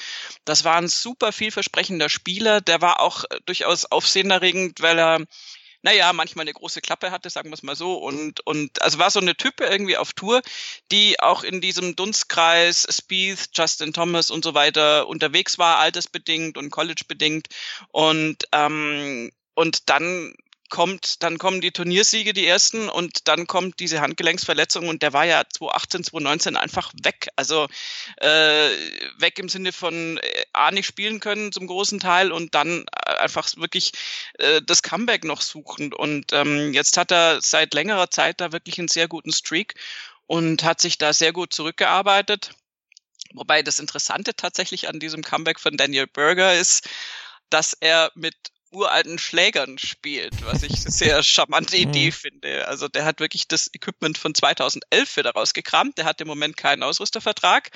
Das 0.44 0.65
war 0.65 0.76
ein 0.76 0.88
super 0.88 1.33
vielversprechender 1.33 2.09
Spieler. 2.09 2.61
Der 2.61 2.83
war 2.83 3.00
auch 3.00 3.25
durchaus 3.47 3.85
aufsehenerregend, 3.85 4.81
weil 4.81 4.99
er 4.99 5.21
naja, 5.82 6.12
manchmal 6.12 6.44
eine 6.44 6.53
große 6.53 6.81
Klappe 6.81 7.11
hatte, 7.11 7.31
sagen 7.31 7.50
wir 7.50 7.55
es 7.55 7.62
mal 7.62 7.77
so. 7.77 7.94
Und, 7.94 8.47
und 8.47 8.82
also 8.82 8.99
war 8.99 9.11
so 9.11 9.21
eine 9.21 9.37
Type 9.37 9.65
irgendwie 9.65 9.97
auf 9.97 10.12
Tour, 10.12 10.43
die 10.93 11.21
auch 11.21 11.43
in 11.43 11.61
diesem 11.61 11.97
Dunstkreis 11.97 12.87
Spieth, 12.91 13.49
Justin 13.55 13.93
Thomas 13.93 14.31
und 14.31 14.44
so 14.44 14.55
weiter 14.55 15.09
unterwegs 15.09 15.59
war, 15.59 15.79
altersbedingt 15.79 16.59
und 16.59 16.71
collegebedingt. 16.71 17.49
Und, 17.88 18.44
ähm, 18.53 19.31
und 19.55 19.88
dann 19.88 20.35
kommt, 20.71 21.23
dann 21.23 21.39
kommen 21.39 21.61
die 21.61 21.73
Turniersiege, 21.73 22.33
die 22.33 22.47
ersten, 22.47 22.89
und 22.89 23.29
dann 23.29 23.47
kommt 23.47 23.81
diese 23.81 24.01
Handgelenksverletzung 24.01 24.89
und 24.89 25.03
der 25.03 25.13
war 25.13 25.27
ja 25.27 25.43
2018, 25.49 26.05
2019 26.05 26.57
einfach 26.57 26.93
weg. 27.03 27.29
Also 27.37 27.67
äh, 28.17 28.71
weg 29.19 29.39
im 29.39 29.49
Sinne 29.49 29.73
von 29.73 30.19
äh, 30.19 30.45
A 30.53 30.71
nicht 30.71 30.87
spielen 30.87 31.21
können 31.21 31.53
zum 31.53 31.67
großen 31.67 32.01
Teil 32.01 32.33
und 32.33 32.55
dann 32.55 32.87
äh, 33.05 33.17
einfach 33.17 33.49
wirklich 33.57 33.93
äh, 34.39 34.63
das 34.65 34.83
Comeback 34.83 35.25
noch 35.25 35.43
suchen. 35.43 35.93
Und 35.93 36.33
ähm, 36.33 36.73
jetzt 36.73 36.97
hat 36.97 37.13
er 37.13 37.43
seit 37.43 37.75
längerer 37.75 38.11
Zeit 38.11 38.41
da 38.41 38.53
wirklich 38.53 38.79
einen 38.79 38.89
sehr 38.89 39.09
guten 39.09 39.33
Streak 39.33 39.75
und 40.27 40.63
hat 40.65 40.81
sich 40.81 40.97
da 40.97 41.13
sehr 41.13 41.33
gut 41.33 41.53
zurückgearbeitet. 41.53 42.53
Wobei 43.33 43.63
das 43.63 43.79
Interessante 43.79 44.35
tatsächlich 44.35 44.89
an 44.89 44.99
diesem 44.99 45.23
Comeback 45.23 45.61
von 45.61 45.77
Daniel 45.77 46.07
Berger 46.07 46.55
ist, 46.55 46.89
dass 47.49 47.75
er 47.75 48.11
mit 48.15 48.35
uralten 48.73 49.19
Schlägern 49.19 49.79
spielt, 49.79 50.45
was 50.45 50.63
ich 50.63 50.81
eine 50.81 50.91
sehr 50.91 51.23
charmante 51.23 51.77
mhm. 51.77 51.83
Idee 51.83 52.13
finde. 52.13 52.69
Also 52.69 52.89
der 52.89 53.05
hat 53.05 53.21
wirklich 53.21 53.49
das 53.49 53.71
Equipment 53.73 54.19
von 54.19 54.35
2011 54.35 55.17
wieder 55.17 55.33
rausgekramt. 55.33 55.99
Der 55.99 56.05
hat 56.05 56.21
im 56.21 56.29
Moment 56.29 56.57
keinen 56.57 56.83
Ausrüstervertrag, 56.83 57.71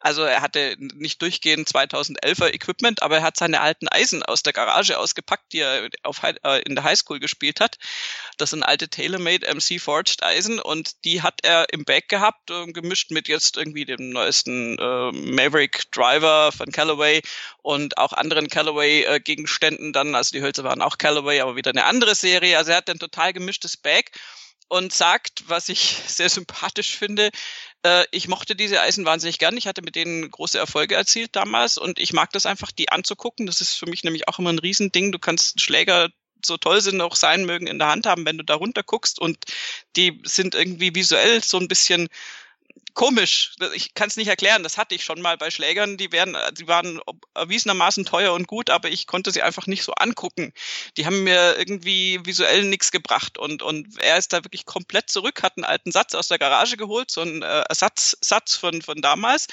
also 0.00 0.22
er 0.22 0.40
hatte 0.40 0.76
nicht 0.78 1.20
durchgehend 1.20 1.68
2011er 1.68 2.52
Equipment, 2.54 3.02
aber 3.02 3.18
er 3.18 3.22
hat 3.22 3.36
seine 3.36 3.60
alten 3.60 3.86
Eisen 3.88 4.22
aus 4.22 4.42
der 4.42 4.54
Garage 4.54 4.98
ausgepackt, 4.98 5.52
die 5.52 5.60
er 5.60 5.90
auf, 6.02 6.22
äh, 6.22 6.62
in 6.62 6.74
der 6.74 6.84
Highschool 6.84 7.20
gespielt 7.20 7.60
hat. 7.60 7.76
Das 8.38 8.50
sind 8.50 8.62
alte 8.62 8.88
TaylorMade 8.88 9.46
MC 9.54 9.78
Forged 9.78 10.22
Eisen 10.22 10.58
und 10.58 11.04
die 11.04 11.20
hat 11.20 11.40
er 11.42 11.70
im 11.72 11.84
Bag 11.84 12.08
gehabt, 12.08 12.50
äh, 12.50 12.66
gemischt 12.72 13.10
mit 13.10 13.28
jetzt 13.28 13.58
irgendwie 13.58 13.84
dem 13.84 14.08
neuesten 14.08 14.78
äh, 14.78 15.12
Maverick 15.12 15.90
Driver 15.92 16.50
von 16.50 16.72
Callaway 16.72 17.20
und 17.60 17.98
auch 17.98 18.14
anderen 18.14 18.48
Callaway 18.48 19.02
äh, 19.02 19.20
Gegenständen 19.20 19.92
dann. 19.92 20.14
Also 20.14 20.32
die 20.32 20.42
Hölzer 20.42 20.64
waren 20.64 20.80
auch 20.80 20.96
Callaway, 20.96 21.40
aber 21.40 21.56
wieder 21.56 21.70
eine 21.70 21.84
andere 21.84 22.14
Serie. 22.14 22.56
Also 22.56 22.70
er 22.70 22.78
hat 22.78 22.88
ein 22.88 22.98
total 22.98 23.34
gemischtes 23.34 23.76
Bag 23.76 24.12
und 24.70 24.92
sagt, 24.94 25.44
was 25.48 25.68
ich 25.68 25.80
sehr 26.06 26.30
sympathisch 26.30 26.96
finde, 26.96 27.30
äh, 27.82 28.06
ich 28.12 28.28
mochte 28.28 28.56
diese 28.56 28.80
Eisen 28.80 29.04
wahnsinnig 29.04 29.38
gern. 29.38 29.56
Ich 29.56 29.66
hatte 29.66 29.82
mit 29.82 29.96
denen 29.96 30.30
große 30.30 30.58
Erfolge 30.58 30.94
erzielt 30.94 31.36
damals 31.36 31.76
und 31.76 31.98
ich 31.98 32.12
mag 32.12 32.30
das 32.32 32.46
einfach, 32.46 32.72
die 32.72 32.88
anzugucken. 32.88 33.46
Das 33.46 33.60
ist 33.60 33.74
für 33.74 33.86
mich 33.86 34.04
nämlich 34.04 34.28
auch 34.28 34.38
immer 34.38 34.52
ein 34.52 34.58
Riesending. 34.58 35.12
Du 35.12 35.18
kannst 35.18 35.60
Schläger 35.60 36.08
so 36.44 36.56
toll 36.56 36.80
sind 36.80 37.00
auch 37.02 37.16
sein 37.16 37.44
mögen 37.44 37.66
in 37.66 37.78
der 37.78 37.88
Hand 37.88 38.06
haben, 38.06 38.24
wenn 38.24 38.38
du 38.38 38.44
da 38.44 38.54
runter 38.54 38.82
guckst 38.82 39.18
und 39.18 39.36
die 39.96 40.22
sind 40.24 40.54
irgendwie 40.54 40.94
visuell 40.94 41.42
so 41.42 41.58
ein 41.58 41.68
bisschen 41.68 42.08
komisch. 42.94 43.52
Ich 43.74 43.94
kann 43.94 44.08
es 44.08 44.16
nicht 44.16 44.28
erklären. 44.28 44.62
Das 44.62 44.76
hatte 44.76 44.94
ich 44.94 45.04
schon 45.04 45.20
mal 45.20 45.36
bei 45.36 45.50
Schlägern. 45.50 45.96
Die 45.96 46.12
werden, 46.12 46.36
die 46.58 46.68
waren 46.68 47.00
erwiesenermaßen 47.34 48.04
teuer 48.04 48.32
und 48.32 48.46
gut, 48.46 48.70
aber 48.70 48.88
ich 48.88 49.06
konnte 49.06 49.30
sie 49.30 49.42
einfach 49.42 49.66
nicht 49.66 49.82
so 49.84 49.92
angucken. 49.92 50.52
Die 50.96 51.06
haben 51.06 51.24
mir 51.24 51.56
irgendwie 51.58 52.20
visuell 52.24 52.64
nichts 52.64 52.90
gebracht 52.90 53.38
und 53.38 53.62
und 53.62 53.98
er 54.00 54.18
ist 54.18 54.32
da 54.32 54.44
wirklich 54.44 54.66
komplett 54.66 55.10
zurück, 55.10 55.42
hat 55.42 55.56
einen 55.56 55.64
alten 55.64 55.92
Satz 55.92 56.14
aus 56.14 56.28
der 56.28 56.38
Garage 56.38 56.76
geholt, 56.76 57.10
so 57.10 57.22
einen 57.22 57.42
äh, 57.42 57.62
Ersatzsatz 57.68 58.56
von 58.56 58.82
von 58.82 59.00
damals 59.00 59.46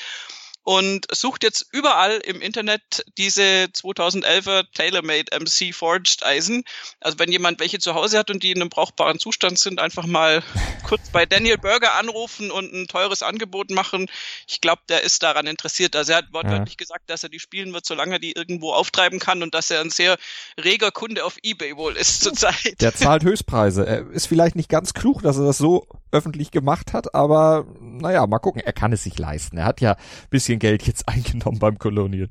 und 0.67 1.05
sucht 1.13 1.43
jetzt 1.43 1.65
überall 1.71 2.17
im 2.25 2.41
Internet 2.41 3.05
diese 3.17 3.69
2011er 3.73 4.65
TaylorMade 4.73 5.27
MC 5.39 5.73
Forged 5.73 6.25
Eisen. 6.25 6.65
Also 6.99 7.19
wenn 7.19 7.31
jemand 7.31 7.61
welche 7.61 7.79
zu 7.79 7.95
Hause 7.95 8.19
hat 8.19 8.29
und 8.29 8.43
die 8.43 8.51
in 8.51 8.59
einem 8.59 8.69
brauchbaren 8.69 9.17
Zustand 9.17 9.59
sind, 9.59 9.79
einfach 9.79 10.05
mal 10.05 10.43
kurz 10.83 11.09
bei 11.13 11.25
Daniel 11.25 11.57
Burger 11.57 11.95
anrufen 11.95 12.51
und 12.51 12.73
ein 12.73 12.87
teures 12.87 13.23
Angebot 13.23 13.69
machen. 13.69 14.07
Ich 14.45 14.59
glaube, 14.59 14.81
der 14.89 15.03
ist 15.03 15.23
daran 15.23 15.47
interessiert. 15.47 15.95
Also 15.95 16.11
er 16.11 16.17
hat 16.17 16.33
wortwörtlich 16.33 16.73
ja. 16.73 16.83
gesagt, 16.83 17.09
dass 17.09 17.23
er 17.23 17.29
die 17.29 17.39
spielen 17.39 17.71
wird, 17.71 17.85
solange 17.85 18.15
er 18.15 18.19
die 18.19 18.33
irgendwo 18.33 18.73
auftreiben 18.73 19.19
kann 19.19 19.43
und 19.43 19.55
dass 19.55 19.71
er 19.71 19.79
ein 19.79 19.89
sehr 19.89 20.17
reger 20.61 20.91
Kunde 20.91 21.23
auf 21.23 21.37
Ebay 21.43 21.77
wohl 21.77 21.95
ist 21.95 22.21
zurzeit. 22.23 22.81
Der 22.81 22.93
zahlt 22.93 23.23
Höchstpreise. 23.23 23.87
Er 23.87 24.11
ist 24.11 24.27
vielleicht 24.27 24.57
nicht 24.57 24.67
ganz 24.67 24.93
klug, 24.93 25.21
dass 25.21 25.37
er 25.37 25.45
das 25.45 25.59
so 25.59 25.87
öffentlich 26.11 26.51
gemacht 26.51 26.93
hat, 26.93 27.13
aber 27.13 27.65
naja, 27.79 28.25
mal 28.27 28.39
gucken, 28.39 28.61
er 28.61 28.73
kann 28.73 28.93
es 28.93 29.03
sich 29.03 29.17
leisten. 29.17 29.57
Er 29.57 29.65
hat 29.65 29.81
ja 29.81 29.97
bisschen 30.29 30.56
Geld 30.59 30.85
jetzt 30.87 31.07
eingenommen 31.07 31.59
beim 31.59 31.77
Colonial. 31.77 32.29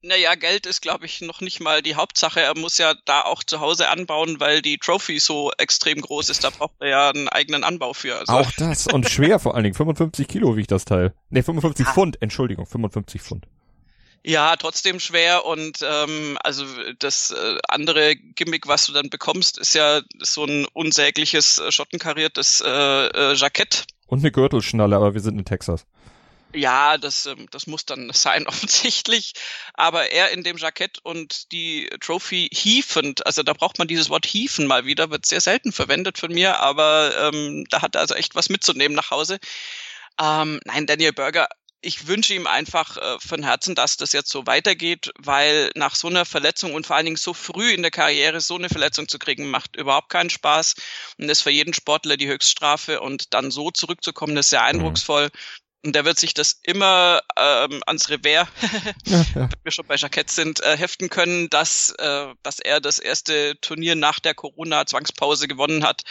Naja, 0.00 0.36
Geld 0.36 0.66
ist, 0.66 0.80
glaube 0.80 1.06
ich, 1.06 1.22
noch 1.22 1.40
nicht 1.40 1.60
mal 1.60 1.82
die 1.82 1.96
Hauptsache. 1.96 2.40
Er 2.40 2.56
muss 2.56 2.78
ja 2.78 2.94
da 3.04 3.22
auch 3.22 3.42
zu 3.42 3.58
Hause 3.58 3.88
anbauen, 3.88 4.38
weil 4.38 4.62
die 4.62 4.78
Trophy 4.78 5.18
so 5.18 5.50
extrem 5.58 6.00
groß 6.00 6.30
ist. 6.30 6.44
Da 6.44 6.50
braucht 6.50 6.76
er 6.78 6.88
ja 6.88 7.10
einen 7.10 7.28
eigenen 7.28 7.64
Anbau 7.64 7.94
für. 7.94 8.16
Also. 8.16 8.32
Auch 8.32 8.50
das 8.52 8.86
und 8.86 9.10
schwer 9.10 9.40
vor 9.40 9.56
allen 9.56 9.64
Dingen. 9.64 9.74
55 9.74 10.28
Kilo 10.28 10.56
wiegt 10.56 10.70
das 10.70 10.84
Teil. 10.84 11.14
Ne, 11.30 11.42
55 11.42 11.84
ah. 11.84 11.92
Pfund, 11.92 12.22
Entschuldigung, 12.22 12.64
55 12.64 13.20
Pfund. 13.20 13.46
Ja, 14.24 14.56
trotzdem 14.56 15.00
schwer 15.00 15.44
und 15.46 15.78
ähm, 15.82 16.38
also 16.42 16.64
das 16.98 17.30
äh, 17.30 17.58
andere 17.68 18.14
Gimmick, 18.14 18.68
was 18.68 18.86
du 18.86 18.92
dann 18.92 19.10
bekommst, 19.10 19.58
ist 19.58 19.74
ja 19.74 20.02
so 20.20 20.44
ein 20.44 20.66
unsägliches 20.72 21.58
äh, 21.58 21.72
schottenkariertes 21.72 22.62
äh, 22.64 23.06
äh, 23.06 23.34
Jackett. 23.34 23.86
Und 24.06 24.20
eine 24.20 24.30
Gürtelschnalle, 24.30 24.96
aber 24.96 25.14
wir 25.14 25.20
sind 25.20 25.38
in 25.38 25.44
Texas. 25.44 25.86
Ja, 26.54 26.96
das, 26.96 27.26
ähm, 27.26 27.46
das 27.50 27.66
muss 27.66 27.84
dann 27.84 28.10
sein, 28.12 28.46
offensichtlich. 28.46 29.32
Aber 29.74 30.10
er 30.10 30.30
in 30.30 30.42
dem 30.42 30.56
Jackett 30.56 30.98
und 31.02 31.52
die 31.52 31.88
Trophy 32.00 32.48
hiefend, 32.52 33.26
also 33.26 33.42
da 33.42 33.52
braucht 33.52 33.78
man 33.78 33.88
dieses 33.88 34.08
Wort 34.08 34.26
hieven 34.26 34.66
mal 34.66 34.86
wieder, 34.86 35.10
wird 35.10 35.26
sehr 35.26 35.40
selten 35.40 35.72
verwendet 35.72 36.18
von 36.18 36.32
mir, 36.32 36.58
aber 36.60 37.30
ähm, 37.32 37.66
da 37.70 37.82
hat 37.82 37.94
er 37.94 38.00
also 38.02 38.14
echt 38.14 38.34
was 38.34 38.48
mitzunehmen 38.48 38.96
nach 38.96 39.10
Hause. 39.10 39.38
Ähm, 40.20 40.60
nein, 40.64 40.86
Daniel 40.86 41.12
Berger, 41.12 41.48
ich 41.80 42.08
wünsche 42.08 42.34
ihm 42.34 42.46
einfach 42.46 42.96
äh, 42.96 43.18
von 43.20 43.44
Herzen, 43.44 43.74
dass 43.74 43.96
das 43.96 44.12
jetzt 44.12 44.30
so 44.30 44.46
weitergeht, 44.46 45.12
weil 45.18 45.70
nach 45.76 45.94
so 45.94 46.08
einer 46.08 46.24
Verletzung 46.24 46.74
und 46.74 46.86
vor 46.86 46.96
allen 46.96 47.04
Dingen 47.04 47.16
so 47.16 47.34
früh 47.34 47.72
in 47.72 47.82
der 47.82 47.90
Karriere 47.92 48.40
so 48.40 48.56
eine 48.56 48.68
Verletzung 48.68 49.06
zu 49.06 49.18
kriegen, 49.18 49.50
macht 49.50 49.76
überhaupt 49.76 50.08
keinen 50.08 50.30
Spaß 50.30 50.74
und 51.18 51.28
ist 51.28 51.42
für 51.42 51.50
jeden 51.50 51.74
Sportler 51.74 52.16
die 52.16 52.26
Höchststrafe 52.26 53.00
und 53.00 53.32
dann 53.34 53.50
so 53.50 53.70
zurückzukommen, 53.70 54.36
ist 54.36 54.50
sehr 54.50 54.62
mhm. 54.62 54.66
eindrucksvoll. 54.66 55.26
Mhm. 55.26 55.67
Und 55.84 55.94
der 55.94 56.04
wird 56.04 56.18
sich 56.18 56.34
das 56.34 56.58
immer 56.64 57.20
ähm, 57.36 57.82
ans 57.86 58.08
Revers, 58.08 58.48
ja, 59.06 59.18
ja. 59.18 59.26
wenn 59.34 59.50
wir 59.62 59.70
schon 59.70 59.86
bei 59.86 59.94
Jackett 59.94 60.28
sind, 60.28 60.60
äh, 60.60 60.76
heften 60.76 61.08
können, 61.08 61.48
dass, 61.50 61.90
äh, 61.98 62.26
dass 62.42 62.58
er 62.58 62.80
das 62.80 62.98
erste 62.98 63.56
Turnier 63.60 63.94
nach 63.94 64.18
der 64.18 64.34
Corona-Zwangspause 64.34 65.46
gewonnen 65.46 65.84
hat. 65.84 66.02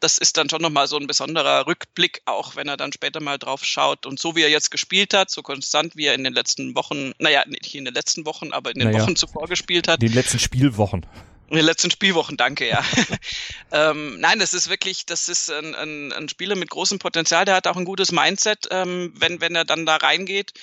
Das 0.00 0.18
ist 0.18 0.36
dann 0.36 0.50
schon 0.50 0.60
nochmal 0.60 0.88
so 0.88 0.96
ein 0.96 1.06
besonderer 1.06 1.68
Rückblick, 1.68 2.22
auch 2.24 2.56
wenn 2.56 2.66
er 2.66 2.76
dann 2.76 2.92
später 2.92 3.22
mal 3.22 3.38
drauf 3.38 3.64
schaut. 3.64 4.06
Und 4.06 4.18
so 4.18 4.34
wie 4.34 4.42
er 4.42 4.50
jetzt 4.50 4.72
gespielt 4.72 5.14
hat, 5.14 5.30
so 5.30 5.42
konstant 5.42 5.94
wie 5.94 6.06
er 6.06 6.14
in 6.14 6.24
den 6.24 6.34
letzten 6.34 6.74
Wochen, 6.74 7.12
naja, 7.18 7.44
nicht 7.46 7.76
in 7.76 7.84
den 7.84 7.94
letzten 7.94 8.26
Wochen, 8.26 8.52
aber 8.52 8.72
in 8.72 8.80
den 8.80 8.90
naja, 8.90 9.04
Wochen 9.04 9.14
zuvor 9.14 9.46
gespielt 9.46 9.86
hat. 9.86 10.02
In 10.02 10.08
den 10.08 10.16
letzten 10.16 10.40
Spielwochen. 10.40 11.06
In 11.52 11.56
den 11.56 11.66
letzten 11.66 11.90
Spielwochen, 11.90 12.38
danke, 12.38 12.66
ja. 12.66 12.82
ähm, 13.72 14.18
nein, 14.18 14.38
das 14.38 14.54
ist 14.54 14.70
wirklich, 14.70 15.04
das 15.04 15.28
ist 15.28 15.52
ein, 15.52 15.74
ein, 15.74 16.10
ein 16.10 16.28
Spieler 16.30 16.56
mit 16.56 16.70
großem 16.70 16.98
Potenzial, 16.98 17.44
der 17.44 17.54
hat 17.54 17.66
auch 17.66 17.76
ein 17.76 17.84
gutes 17.84 18.10
Mindset, 18.10 18.68
ähm, 18.70 19.12
wenn, 19.18 19.42
wenn 19.42 19.54
er 19.54 19.66
dann 19.66 19.84
da 19.84 19.96
reingeht. 19.96 20.54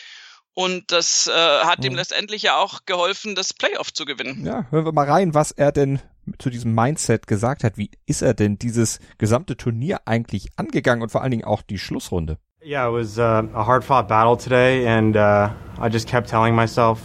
Und 0.55 0.91
das 0.91 1.27
äh, 1.27 1.31
hat 1.31 1.85
ihm 1.85 1.91
mhm. 1.91 1.97
letztendlich 1.99 2.41
ja 2.41 2.57
auch 2.57 2.87
geholfen, 2.87 3.35
das 3.35 3.53
Playoff 3.53 3.93
zu 3.93 4.05
gewinnen. 4.05 4.43
Ja, 4.43 4.65
hören 4.71 4.83
wir 4.83 4.91
mal 4.91 5.07
rein, 5.07 5.35
was 5.35 5.51
er 5.51 5.71
denn 5.71 6.01
zu 6.39 6.49
diesem 6.49 6.73
Mindset 6.73 7.27
gesagt 7.27 7.63
hat. 7.63 7.77
Wie 7.77 7.91
ist 8.07 8.23
er 8.23 8.33
denn 8.33 8.57
dieses 8.57 8.99
gesamte 9.19 9.57
Turnier 9.57 10.01
eigentlich 10.05 10.47
angegangen 10.55 11.03
und 11.03 11.11
vor 11.11 11.21
allen 11.21 11.29
Dingen 11.29 11.45
auch 11.45 11.61
die 11.61 11.77
Schlussrunde? 11.77 12.39
Yeah, 12.65 12.87
it 12.87 12.93
was 12.93 13.19
uh, 13.19 13.47
a 13.53 13.63
hard 13.63 13.83
fought 13.83 14.07
battle 14.07 14.35
today 14.35 14.87
and 14.87 15.15
uh, 15.15 15.49
I 15.79 15.87
just 15.87 16.09
kept 16.09 16.27
telling 16.27 16.55
myself 16.55 16.99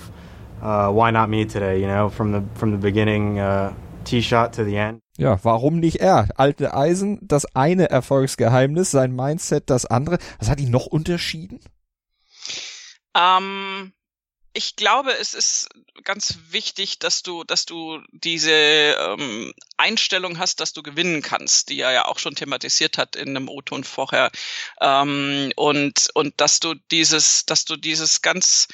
uh, 0.64 0.88
why 0.88 1.12
not 1.12 1.28
me 1.28 1.46
today? 1.46 1.80
You 1.80 1.86
know, 1.86 2.08
from 2.08 2.32
the 2.32 2.42
from 2.58 2.72
the 2.72 2.78
beginning, 2.78 3.38
uh, 3.38 3.72
tee 4.04 4.22
shot 4.22 4.54
to 4.54 4.64
the 4.64 4.76
end. 4.76 5.00
Ja, 5.16 5.38
warum 5.44 5.78
nicht 5.78 6.00
er? 6.00 6.28
Alte 6.36 6.74
Eisen, 6.74 7.20
das 7.22 7.44
eine 7.54 7.88
Erfolgsgeheimnis, 7.88 8.90
sein 8.90 9.14
Mindset 9.14 9.70
das 9.70 9.86
andere. 9.86 10.18
Was 10.40 10.48
hat 10.48 10.58
ihn 10.58 10.70
noch 10.70 10.86
unterschieden? 10.86 11.60
Ähm, 13.14 13.92
ich 14.54 14.74
glaube, 14.74 15.12
es 15.12 15.34
ist 15.34 15.68
ganz 16.02 16.38
wichtig, 16.50 16.98
dass 16.98 17.22
du, 17.22 17.44
dass 17.44 17.64
du 17.64 18.00
diese 18.12 18.50
ähm, 18.52 19.52
Einstellung 19.76 20.38
hast, 20.38 20.60
dass 20.60 20.72
du 20.72 20.82
gewinnen 20.82 21.22
kannst, 21.22 21.68
die 21.68 21.80
er 21.80 21.92
ja 21.92 22.04
auch 22.06 22.18
schon 22.18 22.34
thematisiert 22.34 22.98
hat 22.98 23.14
in 23.14 23.30
einem 23.30 23.48
O-Ton 23.48 23.84
vorher. 23.84 24.30
Ähm, 24.80 25.52
und, 25.56 26.08
und 26.14 26.40
dass 26.40 26.58
du 26.58 26.74
dieses, 26.90 27.46
dass 27.46 27.64
du 27.64 27.76
dieses 27.76 28.22
ganz 28.22 28.68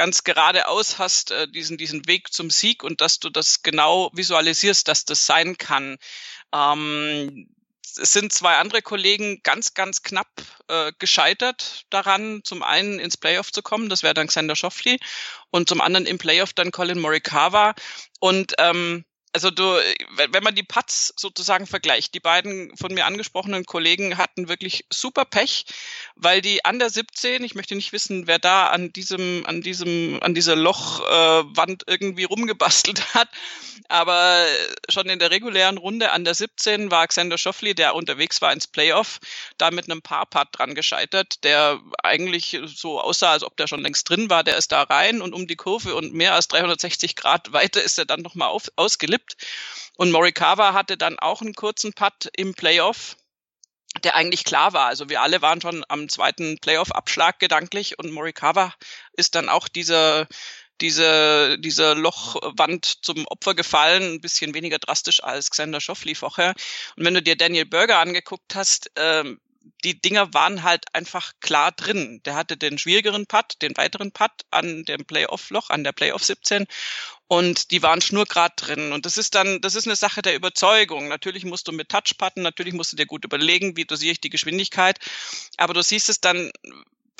ganz 0.00 0.24
geradeaus 0.24 0.98
hast, 0.98 1.30
äh, 1.30 1.46
diesen, 1.46 1.76
diesen 1.76 2.06
Weg 2.06 2.32
zum 2.32 2.48
Sieg 2.48 2.82
und 2.82 3.02
dass 3.02 3.18
du 3.18 3.28
das 3.28 3.62
genau 3.62 4.10
visualisierst, 4.14 4.88
dass 4.88 5.04
das 5.04 5.26
sein 5.26 5.58
kann. 5.58 5.98
Ähm, 6.54 7.50
es 7.82 8.14
sind 8.14 8.32
zwei 8.32 8.56
andere 8.56 8.80
Kollegen 8.80 9.42
ganz, 9.42 9.74
ganz 9.74 10.02
knapp 10.02 10.30
äh, 10.68 10.92
gescheitert 10.98 11.84
daran, 11.90 12.40
zum 12.44 12.62
einen 12.62 12.98
ins 12.98 13.18
Playoff 13.18 13.52
zu 13.52 13.60
kommen, 13.60 13.90
das 13.90 14.02
wäre 14.02 14.14
dann 14.14 14.28
Xander 14.28 14.56
Schofli, 14.56 14.98
und 15.50 15.68
zum 15.68 15.82
anderen 15.82 16.06
im 16.06 16.16
Playoff 16.16 16.54
dann 16.54 16.70
Colin 16.70 16.98
Morikawa. 16.98 17.74
Und 18.20 18.54
ähm, 18.56 19.04
also 19.32 19.50
du, 19.50 19.62
wenn 20.16 20.42
man 20.42 20.54
die 20.54 20.64
Putts 20.64 21.14
sozusagen 21.16 21.66
vergleicht, 21.66 22.14
die 22.14 22.20
beiden 22.20 22.76
von 22.76 22.92
mir 22.92 23.06
angesprochenen 23.06 23.64
Kollegen 23.64 24.18
hatten 24.18 24.48
wirklich 24.48 24.86
super 24.90 25.24
Pech, 25.24 25.66
weil 26.16 26.40
die 26.40 26.64
an 26.64 26.80
der 26.80 26.90
17, 26.90 27.44
ich 27.44 27.54
möchte 27.54 27.76
nicht 27.76 27.92
wissen, 27.92 28.26
wer 28.26 28.40
da 28.40 28.66
an 28.68 28.92
diesem, 28.92 29.46
an 29.46 29.60
diesem, 29.60 30.18
an 30.22 30.34
dieser 30.34 30.56
Lochwand 30.56 31.86
äh, 31.86 31.92
irgendwie 31.92 32.24
rumgebastelt 32.24 33.14
hat, 33.14 33.28
aber 33.88 34.44
schon 34.88 35.08
in 35.08 35.20
der 35.20 35.30
regulären 35.30 35.78
Runde 35.78 36.10
an 36.10 36.24
der 36.24 36.34
17 36.34 36.90
war 36.90 37.06
Xander 37.06 37.38
Schoffli, 37.38 37.74
der 37.74 37.94
unterwegs 37.94 38.42
war 38.42 38.52
ins 38.52 38.66
Playoff, 38.66 39.20
da 39.58 39.70
mit 39.70 39.88
einem 39.88 40.02
Paar-Putt 40.02 40.48
dran 40.52 40.74
gescheitert, 40.74 41.44
der 41.44 41.78
eigentlich 42.02 42.58
so 42.66 43.00
aussah, 43.00 43.32
als 43.32 43.44
ob 43.44 43.56
der 43.56 43.68
schon 43.68 43.82
längst 43.82 44.08
drin 44.08 44.28
war, 44.28 44.42
der 44.42 44.56
ist 44.56 44.72
da 44.72 44.82
rein 44.82 45.22
und 45.22 45.34
um 45.34 45.46
die 45.46 45.56
Kurve 45.56 45.94
und 45.94 46.14
mehr 46.14 46.34
als 46.34 46.48
360 46.48 47.14
Grad 47.14 47.52
weiter 47.52 47.80
ist 47.80 47.98
er 47.98 48.06
dann 48.06 48.22
nochmal 48.22 48.56
ausgelippt 48.76 49.19
gekippt. 49.20 49.36
Und 49.96 50.10
Morikawa 50.12 50.72
hatte 50.72 50.96
dann 50.96 51.18
auch 51.18 51.40
einen 51.42 51.54
kurzen 51.54 51.92
Putt 51.92 52.28
im 52.36 52.54
Playoff, 52.54 53.16
der 54.04 54.14
eigentlich 54.14 54.44
klar 54.44 54.72
war. 54.72 54.86
Also 54.86 55.08
wir 55.08 55.20
alle 55.20 55.42
waren 55.42 55.60
schon 55.60 55.84
am 55.88 56.08
zweiten 56.08 56.58
Playoff-Abschlag 56.58 57.38
gedanklich 57.38 57.98
und 57.98 58.12
Morikawa 58.12 58.74
ist 59.12 59.34
dann 59.34 59.48
auch 59.48 59.68
dieser 59.68 60.26
diese, 60.80 61.58
diese 61.58 61.92
Lochwand 61.92 63.04
zum 63.04 63.26
Opfer 63.26 63.54
gefallen, 63.54 64.14
ein 64.14 64.20
bisschen 64.22 64.54
weniger 64.54 64.78
drastisch 64.78 65.22
als 65.22 65.50
Xander 65.50 65.78
Schoffli 65.78 66.14
vorher. 66.14 66.54
Und 66.96 67.04
wenn 67.04 67.12
du 67.12 67.20
dir 67.20 67.36
Daniel 67.36 67.66
Berger 67.66 67.98
angeguckt 67.98 68.54
hast, 68.54 68.90
ähm, 68.96 69.38
die 69.84 70.00
Dinger 70.00 70.34
waren 70.34 70.62
halt 70.62 70.94
einfach 70.94 71.32
klar 71.40 71.72
drin. 71.72 72.20
Der 72.24 72.34
hatte 72.34 72.56
den 72.56 72.78
schwierigeren 72.78 73.26
Putt, 73.26 73.56
den 73.62 73.76
weiteren 73.76 74.12
Putt 74.12 74.32
an 74.50 74.84
dem 74.84 75.04
Playoff-Loch, 75.04 75.70
an 75.70 75.84
der 75.84 75.92
Playoff 75.92 76.24
17 76.24 76.66
und 77.28 77.70
die 77.70 77.82
waren 77.82 78.00
schnurgrad 78.00 78.54
drin. 78.56 78.92
Und 78.92 79.06
das 79.06 79.16
ist 79.16 79.36
dann, 79.36 79.60
das 79.60 79.76
ist 79.76 79.86
eine 79.86 79.94
Sache 79.94 80.20
der 80.20 80.34
Überzeugung. 80.34 81.06
Natürlich 81.06 81.44
musst 81.44 81.68
du 81.68 81.72
mit 81.72 81.88
Touchpatten, 81.88 82.42
natürlich 82.42 82.74
musst 82.74 82.92
du 82.92 82.96
dir 82.96 83.06
gut 83.06 83.24
überlegen, 83.24 83.76
wie 83.76 83.84
dosiere 83.84 84.12
ich 84.12 84.20
die 84.20 84.30
Geschwindigkeit. 84.30 84.98
Aber 85.56 85.72
du 85.72 85.80
siehst 85.80 86.08
es 86.08 86.20
dann 86.20 86.50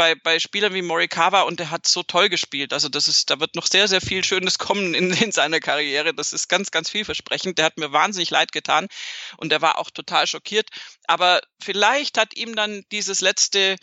bei, 0.01 0.15
bei 0.15 0.39
Spielern 0.39 0.73
wie 0.73 0.81
Morikawa 0.81 1.43
und 1.43 1.61
der 1.61 1.71
hat 1.71 1.87
so 1.87 2.03
toll 2.03 2.31
gespielt. 2.31 2.73
Also 2.73 2.89
das 2.89 3.07
ist, 3.07 3.29
da 3.29 3.39
wird 3.39 3.55
noch 3.55 3.67
sehr, 3.67 3.87
sehr 3.87 4.01
viel 4.01 4.25
Schönes 4.25 4.59
kommen 4.59 4.95
in, 4.95 5.13
in 5.13 5.31
seiner 5.31 5.61
Karriere. 5.61 6.15
Das 6.15 6.33
ist 6.33 6.49
ganz, 6.49 6.71
ganz 6.71 6.89
vielversprechend. 6.89 7.59
Der 7.59 7.67
hat 7.67 7.77
mir 7.77 7.93
wahnsinnig 7.93 8.31
leid 8.31 8.51
getan 8.53 8.89
und 9.37 9.53
der 9.53 9.61
war 9.61 9.77
auch 9.77 9.91
total 9.91 10.27
schockiert. 10.27 10.71
Aber 11.07 11.43
vielleicht 11.63 12.17
hat 12.17 12.35
ihm 12.35 12.57
dann 12.57 12.83
dieses 12.91 13.21
letzte, 13.21 13.77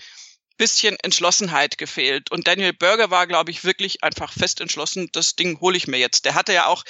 bisschen 0.57 0.97
Entschlossenheit 1.03 1.77
gefehlt. 1.77 2.31
Und 2.31 2.47
Daniel 2.47 2.73
Berger 2.73 3.11
war, 3.11 3.27
glaube 3.27 3.51
ich, 3.51 3.63
wirklich 3.63 4.03
einfach 4.03 4.33
fest 4.33 4.59
entschlossen, 4.59 5.09
das 5.11 5.35
Ding 5.35 5.59
hole 5.61 5.77
ich 5.77 5.85
mir 5.85 5.99
jetzt. 5.99 6.25
Der 6.25 6.33
hatte 6.33 6.51
ja 6.51 6.65
auch 6.65 6.83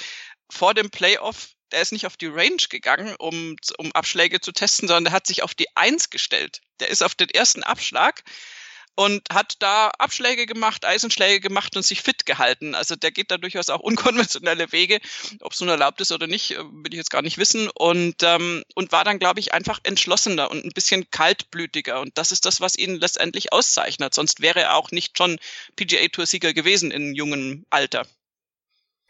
vor 0.50 0.72
dem 0.72 0.88
Playoff, 0.88 1.50
der 1.70 1.82
ist 1.82 1.92
nicht 1.92 2.06
auf 2.06 2.16
die 2.16 2.28
Range 2.28 2.62
gegangen, 2.70 3.14
um, 3.18 3.56
um 3.76 3.92
Abschläge 3.92 4.40
zu 4.40 4.52
testen, 4.52 4.88
sondern 4.88 5.04
der 5.04 5.12
hat 5.12 5.26
sich 5.26 5.42
auf 5.42 5.54
die 5.54 5.66
Eins 5.76 6.08
gestellt. 6.08 6.62
Der 6.80 6.88
ist 6.88 7.02
auf 7.02 7.14
den 7.14 7.28
ersten 7.28 7.62
Abschlag 7.62 8.24
und 8.98 9.22
hat 9.32 9.54
da 9.60 9.92
Abschläge 9.96 10.44
gemacht, 10.44 10.84
Eisenschläge 10.84 11.38
gemacht 11.38 11.76
und 11.76 11.84
sich 11.84 12.02
fit 12.02 12.26
gehalten. 12.26 12.74
Also 12.74 12.96
der 12.96 13.12
geht 13.12 13.30
da 13.30 13.38
durchaus 13.38 13.68
auch 13.68 13.78
unkonventionelle 13.88 14.72
Wege. 14.72 14.98
Ob 15.40 15.52
es 15.52 15.60
nun 15.60 15.68
erlaubt 15.68 16.00
ist 16.00 16.10
oder 16.10 16.26
nicht, 16.26 16.50
äh, 16.50 16.58
will 16.58 16.92
ich 16.92 16.96
jetzt 16.96 17.10
gar 17.10 17.22
nicht 17.22 17.38
wissen. 17.38 17.70
Und, 17.72 18.24
ähm, 18.24 18.64
und 18.74 18.90
war 18.90 19.04
dann, 19.04 19.20
glaube 19.20 19.38
ich, 19.38 19.54
einfach 19.54 19.78
entschlossener 19.84 20.50
und 20.50 20.64
ein 20.64 20.72
bisschen 20.72 21.08
kaltblütiger. 21.12 22.00
Und 22.00 22.18
das 22.18 22.32
ist 22.32 22.44
das, 22.44 22.60
was 22.60 22.76
ihn 22.76 22.96
letztendlich 22.96 23.52
auszeichnet. 23.52 24.14
Sonst 24.14 24.40
wäre 24.40 24.62
er 24.62 24.74
auch 24.74 24.90
nicht 24.90 25.16
schon 25.16 25.38
PGA-Tour-Sieger 25.76 26.52
gewesen 26.52 26.90
in 26.90 27.14
jungem 27.14 27.66
Alter. 27.70 28.04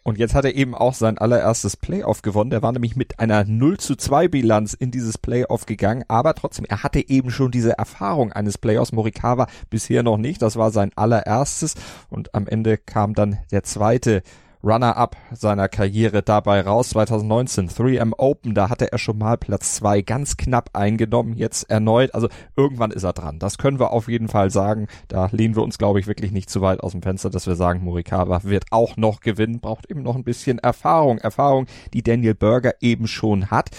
Und 0.04 0.18
jetzt 0.18 0.34
hat 0.34 0.44
er 0.44 0.54
eben 0.54 0.74
auch 0.74 0.94
sein 0.94 1.18
allererstes 1.18 1.76
Playoff 1.76 2.22
gewonnen. 2.22 2.50
Der 2.50 2.62
war 2.62 2.72
nämlich 2.72 2.96
mit 2.96 3.18
einer 3.18 3.44
0 3.44 3.78
zu 3.78 3.94
2 3.94 4.28
Bilanz 4.28 4.72
in 4.72 4.90
dieses 4.90 5.18
Playoff 5.18 5.66
gegangen. 5.66 6.04
Aber 6.08 6.34
trotzdem, 6.34 6.64
er 6.66 6.82
hatte 6.82 7.06
eben 7.08 7.30
schon 7.30 7.50
diese 7.50 7.76
Erfahrung 7.76 8.32
eines 8.32 8.56
Playoffs. 8.56 8.92
Morikawa 8.92 9.48
bisher 9.68 10.02
noch 10.02 10.16
nicht. 10.16 10.40
Das 10.40 10.56
war 10.56 10.70
sein 10.70 10.92
allererstes. 10.96 11.74
Und 12.08 12.34
am 12.34 12.46
Ende 12.46 12.78
kam 12.78 13.14
dann 13.14 13.38
der 13.50 13.64
zweite 13.64 14.22
Runner-up 14.62 15.16
seiner 15.32 15.68
Karriere 15.68 16.22
dabei 16.22 16.60
raus. 16.60 16.90
2019 16.90 17.68
3M 17.68 18.12
Open, 18.16 18.54
da 18.54 18.70
hatte 18.70 18.90
er 18.90 18.98
schon 18.98 19.18
mal 19.18 19.36
Platz 19.36 19.74
zwei 19.74 20.02
ganz 20.02 20.36
knapp 20.36 20.70
eingenommen, 20.72 21.34
jetzt 21.34 21.70
erneut. 21.70 22.14
Also 22.14 22.28
irgendwann 22.56 22.90
ist 22.90 23.04
er 23.04 23.12
dran. 23.12 23.38
Das 23.38 23.58
können 23.58 23.78
wir 23.78 23.90
auf 23.92 24.08
jeden 24.08 24.28
Fall 24.28 24.50
sagen. 24.50 24.88
Da 25.08 25.28
lehnen 25.32 25.56
wir 25.56 25.62
uns, 25.62 25.78
glaube 25.78 26.00
ich, 26.00 26.06
wirklich 26.06 26.32
nicht 26.32 26.50
zu 26.50 26.60
weit 26.60 26.80
aus 26.80 26.92
dem 26.92 27.02
Fenster, 27.02 27.30
dass 27.30 27.46
wir 27.46 27.54
sagen, 27.54 27.84
Morikawa 27.84 28.44
wird 28.44 28.66
auch 28.70 28.96
noch 28.96 29.20
gewinnen, 29.20 29.60
braucht 29.60 29.90
eben 29.90 30.02
noch 30.02 30.16
ein 30.16 30.24
bisschen 30.24 30.58
Erfahrung. 30.58 31.18
Erfahrung, 31.18 31.66
die 31.92 32.02
Daniel 32.02 32.34
Berger 32.34 32.74
eben 32.80 33.06
schon 33.06 33.50
hat. 33.50 33.70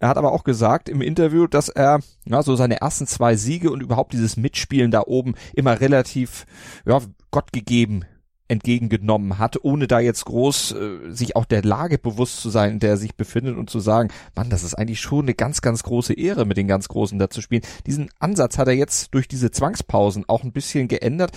Er 0.00 0.08
hat 0.08 0.16
aber 0.16 0.32
auch 0.32 0.44
gesagt 0.44 0.88
im 0.88 1.00
Interview, 1.00 1.46
dass 1.48 1.68
er 1.68 2.00
ja, 2.24 2.42
so 2.42 2.54
seine 2.54 2.80
ersten 2.80 3.06
zwei 3.06 3.34
Siege 3.34 3.70
und 3.70 3.82
überhaupt 3.82 4.12
dieses 4.12 4.36
Mitspielen 4.36 4.92
da 4.92 5.02
oben 5.06 5.34
immer 5.54 5.80
relativ 5.80 6.46
ja, 6.86 7.00
Gott 7.30 7.52
gegeben 7.52 8.04
entgegengenommen 8.48 9.38
hat, 9.38 9.62
ohne 9.62 9.86
da 9.86 10.00
jetzt 10.00 10.24
groß 10.24 10.72
äh, 10.72 11.10
sich 11.10 11.36
auch 11.36 11.44
der 11.44 11.62
Lage 11.62 11.98
bewusst 11.98 12.40
zu 12.40 12.50
sein, 12.50 12.72
in 12.72 12.78
der 12.80 12.90
er 12.90 12.96
sich 12.96 13.14
befindet 13.14 13.56
und 13.56 13.70
zu 13.70 13.80
sagen, 13.80 14.10
Mann, 14.34 14.50
das 14.50 14.64
ist 14.64 14.74
eigentlich 14.74 15.00
schon 15.00 15.26
eine 15.26 15.34
ganz, 15.34 15.60
ganz 15.60 15.82
große 15.82 16.14
Ehre, 16.14 16.44
mit 16.44 16.56
den 16.56 16.68
ganz 16.68 16.88
Großen 16.88 17.18
da 17.18 17.30
zu 17.30 17.42
spielen. 17.42 17.62
Diesen 17.86 18.10
Ansatz 18.18 18.58
hat 18.58 18.68
er 18.68 18.74
jetzt 18.74 19.14
durch 19.14 19.28
diese 19.28 19.50
Zwangspausen 19.50 20.24
auch 20.28 20.42
ein 20.42 20.52
bisschen 20.52 20.88
geändert 20.88 21.32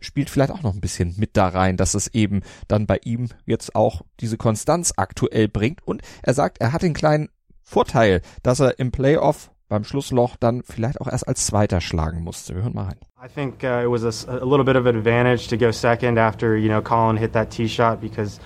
spielt 0.00 0.28
vielleicht 0.28 0.50
auch 0.50 0.62
noch 0.62 0.74
ein 0.74 0.80
bisschen 0.80 1.14
mit 1.18 1.36
da 1.36 1.46
rein, 1.48 1.76
dass 1.76 1.94
es 1.94 2.08
eben 2.08 2.42
dann 2.66 2.86
bei 2.86 2.98
ihm 3.04 3.28
jetzt 3.46 3.76
auch 3.76 4.02
diese 4.20 4.36
Konstanz 4.36 4.92
aktuell 4.96 5.48
bringt. 5.48 5.86
Und 5.86 6.02
er 6.22 6.34
sagt, 6.34 6.58
er 6.60 6.72
hat 6.72 6.82
den 6.82 6.94
kleinen 6.94 7.28
Vorteil, 7.62 8.20
dass 8.42 8.60
er 8.60 8.78
im 8.78 8.90
Playoff 8.90 9.50
beim 9.74 9.84
Schlussloch 9.84 10.36
dann 10.38 10.62
vielleicht 10.62 11.00
auch 11.00 11.08
erst 11.10 11.26
als 11.26 11.46
Zweiter 11.46 11.80
schlagen 11.80 12.22
musste. 12.22 12.54
Wir 12.54 12.62
hören 12.62 12.74
mal 12.74 12.84
rein. 12.84 12.96
I 13.20 13.28
think 13.28 13.64
uh, 13.64 13.82
it 13.82 13.90
was 13.90 14.04
a, 14.04 14.30
a, 14.30 14.44
little 14.44 14.64
bit 14.64 14.76
of 14.76 14.86
an 14.86 14.96
advantage 14.96 15.48
to 15.48 15.56
go 15.56 15.72
second 15.72 16.16
after 16.16 16.56
you 16.56 16.68
know 16.68 16.80
Colin 16.80 17.16
hit 17.16 17.32
that 17.32 17.50
tee 17.50 17.66
shot 17.66 18.00
because 18.00 18.38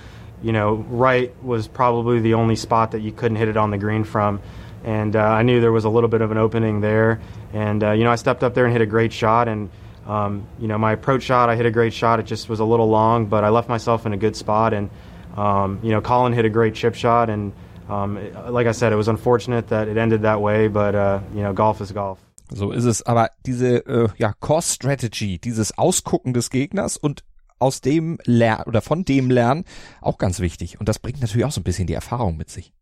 you 0.43 0.53
know 0.53 0.87
right 0.89 1.31
was 1.45 1.69
probably 1.69 2.21
the 2.21 2.33
only 2.33 2.57
spot 2.57 2.93
that 2.93 3.01
you 3.01 3.13
couldn't 3.13 3.37
hit 3.37 3.49
it 3.49 3.59
on 3.59 3.71
the 3.71 3.77
green 3.77 4.05
from, 4.05 4.41
and 4.85 5.17
uh, 5.17 5.21
I 5.21 5.43
knew 5.43 5.61
there 5.61 5.73
was 5.73 5.85
a 5.85 5.91
little 5.91 6.09
bit 6.09 6.23
of 6.23 6.31
an 6.31 6.39
opening 6.39 6.81
there, 6.81 7.21
and 7.53 7.85
uh, 7.85 7.93
you 7.93 8.05
know 8.05 8.11
I 8.11 8.17
stepped 8.17 8.43
up 8.43 8.55
there 8.55 8.65
and 8.65 8.73
hit 8.73 8.83
a 8.83 8.91
great 8.91 9.13
shot 9.13 9.49
and. 9.49 9.71
Um, 10.07 10.47
you 10.59 10.69
know, 10.69 10.79
my 10.79 10.93
approach 10.93 11.25
shot, 11.25 11.51
I 11.51 11.57
hit 11.57 11.67
a 11.67 11.71
great 11.71 11.93
shot. 11.93 12.19
It 12.19 12.25
just 12.25 12.49
was 12.49 12.61
a 12.61 12.65
little 12.65 12.89
long, 12.89 13.27
but 13.27 13.45
I 13.45 13.51
left 13.51 13.69
myself 13.69 14.07
in 14.07 14.15
a 14.15 14.17
good 14.17 14.37
spot. 14.37 14.73
And, 14.73 14.89
um, 15.37 15.81
you 15.83 15.91
know, 15.91 16.01
Colin 16.01 16.33
hit 16.33 16.47
a 16.47 16.49
great 16.49 16.75
chip 16.75 16.95
shot. 16.95 17.29
And, 17.29 17.53
um, 17.89 18.19
like 18.51 18.67
I 18.67 18.73
said, 18.73 18.93
it 18.93 18.97
was 18.97 19.09
unfortunate 19.09 19.69
that 19.69 19.89
it 19.89 19.97
ended 19.97 20.23
that 20.23 20.41
way, 20.41 20.69
but 20.69 20.95
uh, 20.95 21.21
you 21.35 21.43
know, 21.43 21.53
golf 21.53 21.81
is 21.81 21.93
golf. 21.93 22.19
So 22.51 22.73
ist 22.73 22.85
es. 22.85 23.03
Aber 23.03 23.31
diese 23.45 23.87
äh, 23.87 24.09
ja, 24.17 24.33
Course 24.33 24.75
Strategy, 24.75 25.39
dieses 25.39 25.77
Ausgucken 25.77 26.33
des 26.33 26.51
Gegners 26.51 26.97
und 26.97 27.25
aus 27.59 27.81
dem 27.81 28.19
lernen 28.25 28.65
oder 28.67 28.81
von 28.81 29.05
dem 29.05 29.31
lernen, 29.31 29.65
auch 30.01 30.19
ganz 30.19 30.41
wichtig. 30.41 30.81
Und 30.81 30.89
das 30.89 30.99
bringt 30.99 31.21
natürlich 31.21 31.45
auch 31.45 31.53
so 31.53 31.61
ein 31.61 31.65
bisschen 31.65 31.87
die 31.87 31.95
Erfahrung 31.95 32.37
mit 32.37 32.51
sich. 32.51 32.73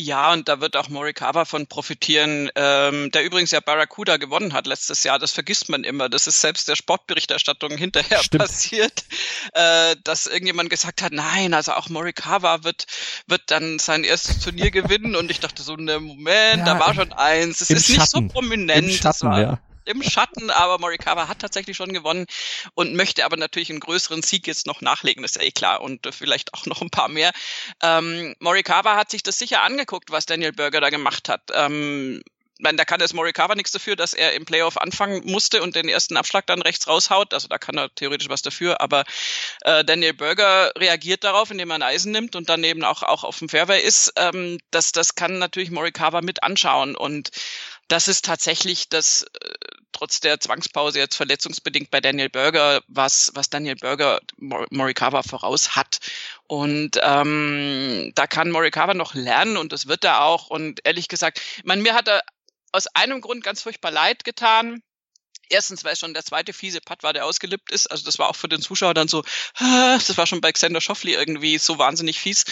Ja, 0.00 0.32
und 0.32 0.48
da 0.48 0.62
wird 0.62 0.76
auch 0.76 0.88
Morikawa 0.88 1.44
von 1.44 1.66
profitieren, 1.66 2.50
ähm, 2.54 3.10
der 3.10 3.22
übrigens 3.22 3.50
ja 3.50 3.60
Barracuda 3.60 4.16
gewonnen 4.16 4.54
hat 4.54 4.66
letztes 4.66 5.04
Jahr. 5.04 5.18
Das 5.18 5.32
vergisst 5.32 5.68
man 5.68 5.84
immer. 5.84 6.08
Das 6.08 6.26
ist 6.26 6.40
selbst 6.40 6.68
der 6.68 6.76
Sportberichterstattung 6.76 7.76
hinterher 7.76 8.22
Stimmt. 8.22 8.42
passiert, 8.42 9.04
äh, 9.52 9.96
dass 10.02 10.26
irgendjemand 10.26 10.70
gesagt 10.70 11.02
hat, 11.02 11.12
nein, 11.12 11.52
also 11.52 11.72
auch 11.72 11.90
Morikawa 11.90 12.64
wird, 12.64 12.86
wird 13.26 13.42
dann 13.48 13.78
sein 13.78 14.04
erstes 14.04 14.38
Turnier 14.38 14.70
gewinnen. 14.70 15.16
Und 15.16 15.30
ich 15.30 15.40
dachte 15.40 15.62
so, 15.62 15.76
ne, 15.76 16.00
Moment, 16.00 16.58
ja, 16.60 16.64
da 16.64 16.80
war 16.80 16.94
schon 16.94 17.12
eins. 17.12 17.60
Es 17.60 17.68
ist 17.68 17.86
Schatten. 17.88 18.00
nicht 18.00 18.10
so 18.10 18.22
prominent. 18.22 18.88
Im 18.88 18.94
Schatten, 18.94 19.32
ja 19.34 19.58
im 19.90 20.02
Schatten, 20.02 20.50
aber 20.50 20.78
Morikawa 20.78 21.28
hat 21.28 21.40
tatsächlich 21.40 21.76
schon 21.76 21.92
gewonnen 21.92 22.26
und 22.74 22.94
möchte 22.94 23.24
aber 23.24 23.36
natürlich 23.36 23.70
einen 23.70 23.80
größeren 23.80 24.22
Sieg 24.22 24.46
jetzt 24.46 24.66
noch 24.66 24.80
nachlegen, 24.80 25.22
das 25.22 25.32
ist 25.32 25.42
ja 25.42 25.48
eh 25.48 25.50
klar 25.50 25.82
und 25.82 26.08
vielleicht 26.14 26.54
auch 26.54 26.66
noch 26.66 26.80
ein 26.80 26.90
paar 26.90 27.08
mehr. 27.08 27.32
Ähm, 27.82 28.34
Morikawa 28.40 28.96
hat 28.96 29.10
sich 29.10 29.22
das 29.22 29.38
sicher 29.38 29.62
angeguckt, 29.62 30.10
was 30.10 30.26
Daniel 30.26 30.52
Berger 30.52 30.80
da 30.80 30.90
gemacht 30.90 31.28
hat. 31.28 31.50
Ähm, 31.52 32.22
meine, 32.62 32.76
da 32.76 32.84
kann 32.84 33.00
jetzt 33.00 33.14
Morikawa 33.14 33.54
nichts 33.54 33.72
dafür, 33.72 33.96
dass 33.96 34.12
er 34.12 34.34
im 34.34 34.44
Playoff 34.44 34.76
anfangen 34.76 35.22
musste 35.24 35.62
und 35.62 35.74
den 35.74 35.88
ersten 35.88 36.16
Abschlag 36.16 36.46
dann 36.46 36.62
rechts 36.62 36.86
raushaut. 36.86 37.34
Also 37.34 37.48
da 37.48 37.58
kann 37.58 37.76
er 37.76 37.94
theoretisch 37.94 38.28
was 38.28 38.42
dafür. 38.42 38.80
Aber 38.80 39.04
äh, 39.62 39.84
Daniel 39.84 40.14
Berger 40.14 40.72
reagiert 40.76 41.24
darauf, 41.24 41.50
indem 41.50 41.70
er 41.70 41.76
ein 41.76 41.82
Eisen 41.82 42.12
nimmt 42.12 42.36
und 42.36 42.48
dann 42.48 42.64
eben 42.64 42.84
auch, 42.84 43.02
auch 43.02 43.24
auf 43.24 43.38
dem 43.38 43.48
Fairway 43.48 43.80
ist. 43.80 44.12
Ähm, 44.16 44.58
das, 44.70 44.92
das 44.92 45.14
kann 45.14 45.38
natürlich 45.38 45.70
Morikawa 45.70 46.20
mit 46.20 46.42
anschauen. 46.42 46.96
Und 46.96 47.30
das 47.88 48.08
ist 48.08 48.24
tatsächlich 48.24 48.88
das, 48.88 49.22
äh, 49.22 49.48
trotz 50.00 50.20
der 50.20 50.40
Zwangspause 50.40 50.98
jetzt 50.98 51.16
verletzungsbedingt 51.16 51.90
bei 51.90 52.00
Daniel 52.00 52.30
Berger, 52.30 52.82
was, 52.88 53.32
was 53.34 53.50
Daniel 53.50 53.76
Berger 53.76 54.20
Morikawa 54.38 55.22
voraus 55.22 55.76
hat. 55.76 55.98
Und 56.46 56.98
ähm, 57.02 58.10
da 58.14 58.26
kann 58.26 58.50
Morikawa 58.50 58.94
noch 58.94 59.14
lernen 59.14 59.58
und 59.58 59.72
das 59.72 59.88
wird 59.88 60.04
er 60.04 60.22
auch. 60.24 60.48
Und 60.48 60.80
ehrlich 60.84 61.08
gesagt, 61.08 61.42
man, 61.64 61.82
mir 61.82 61.92
hat 61.92 62.08
er 62.08 62.22
aus 62.72 62.86
einem 62.86 63.20
Grund 63.20 63.44
ganz 63.44 63.60
furchtbar 63.60 63.90
leid 63.90 64.24
getan 64.24 64.82
erstens, 65.50 65.84
weil 65.84 65.96
schon 65.96 66.14
der 66.14 66.24
zweite 66.24 66.52
fiese 66.52 66.80
Putt 66.80 67.02
war, 67.02 67.12
der 67.12 67.26
ausgelippt 67.26 67.70
ist. 67.70 67.86
Also 67.90 68.04
das 68.04 68.18
war 68.18 68.28
auch 68.28 68.36
für 68.36 68.48
den 68.48 68.62
Zuschauer 68.62 68.94
dann 68.94 69.08
so, 69.08 69.22
das 69.58 70.16
war 70.16 70.26
schon 70.26 70.40
bei 70.40 70.52
Xander 70.52 70.80
Schoffli 70.80 71.14
irgendwie 71.14 71.58
so 71.58 71.78
wahnsinnig 71.78 72.18
fies. 72.18 72.44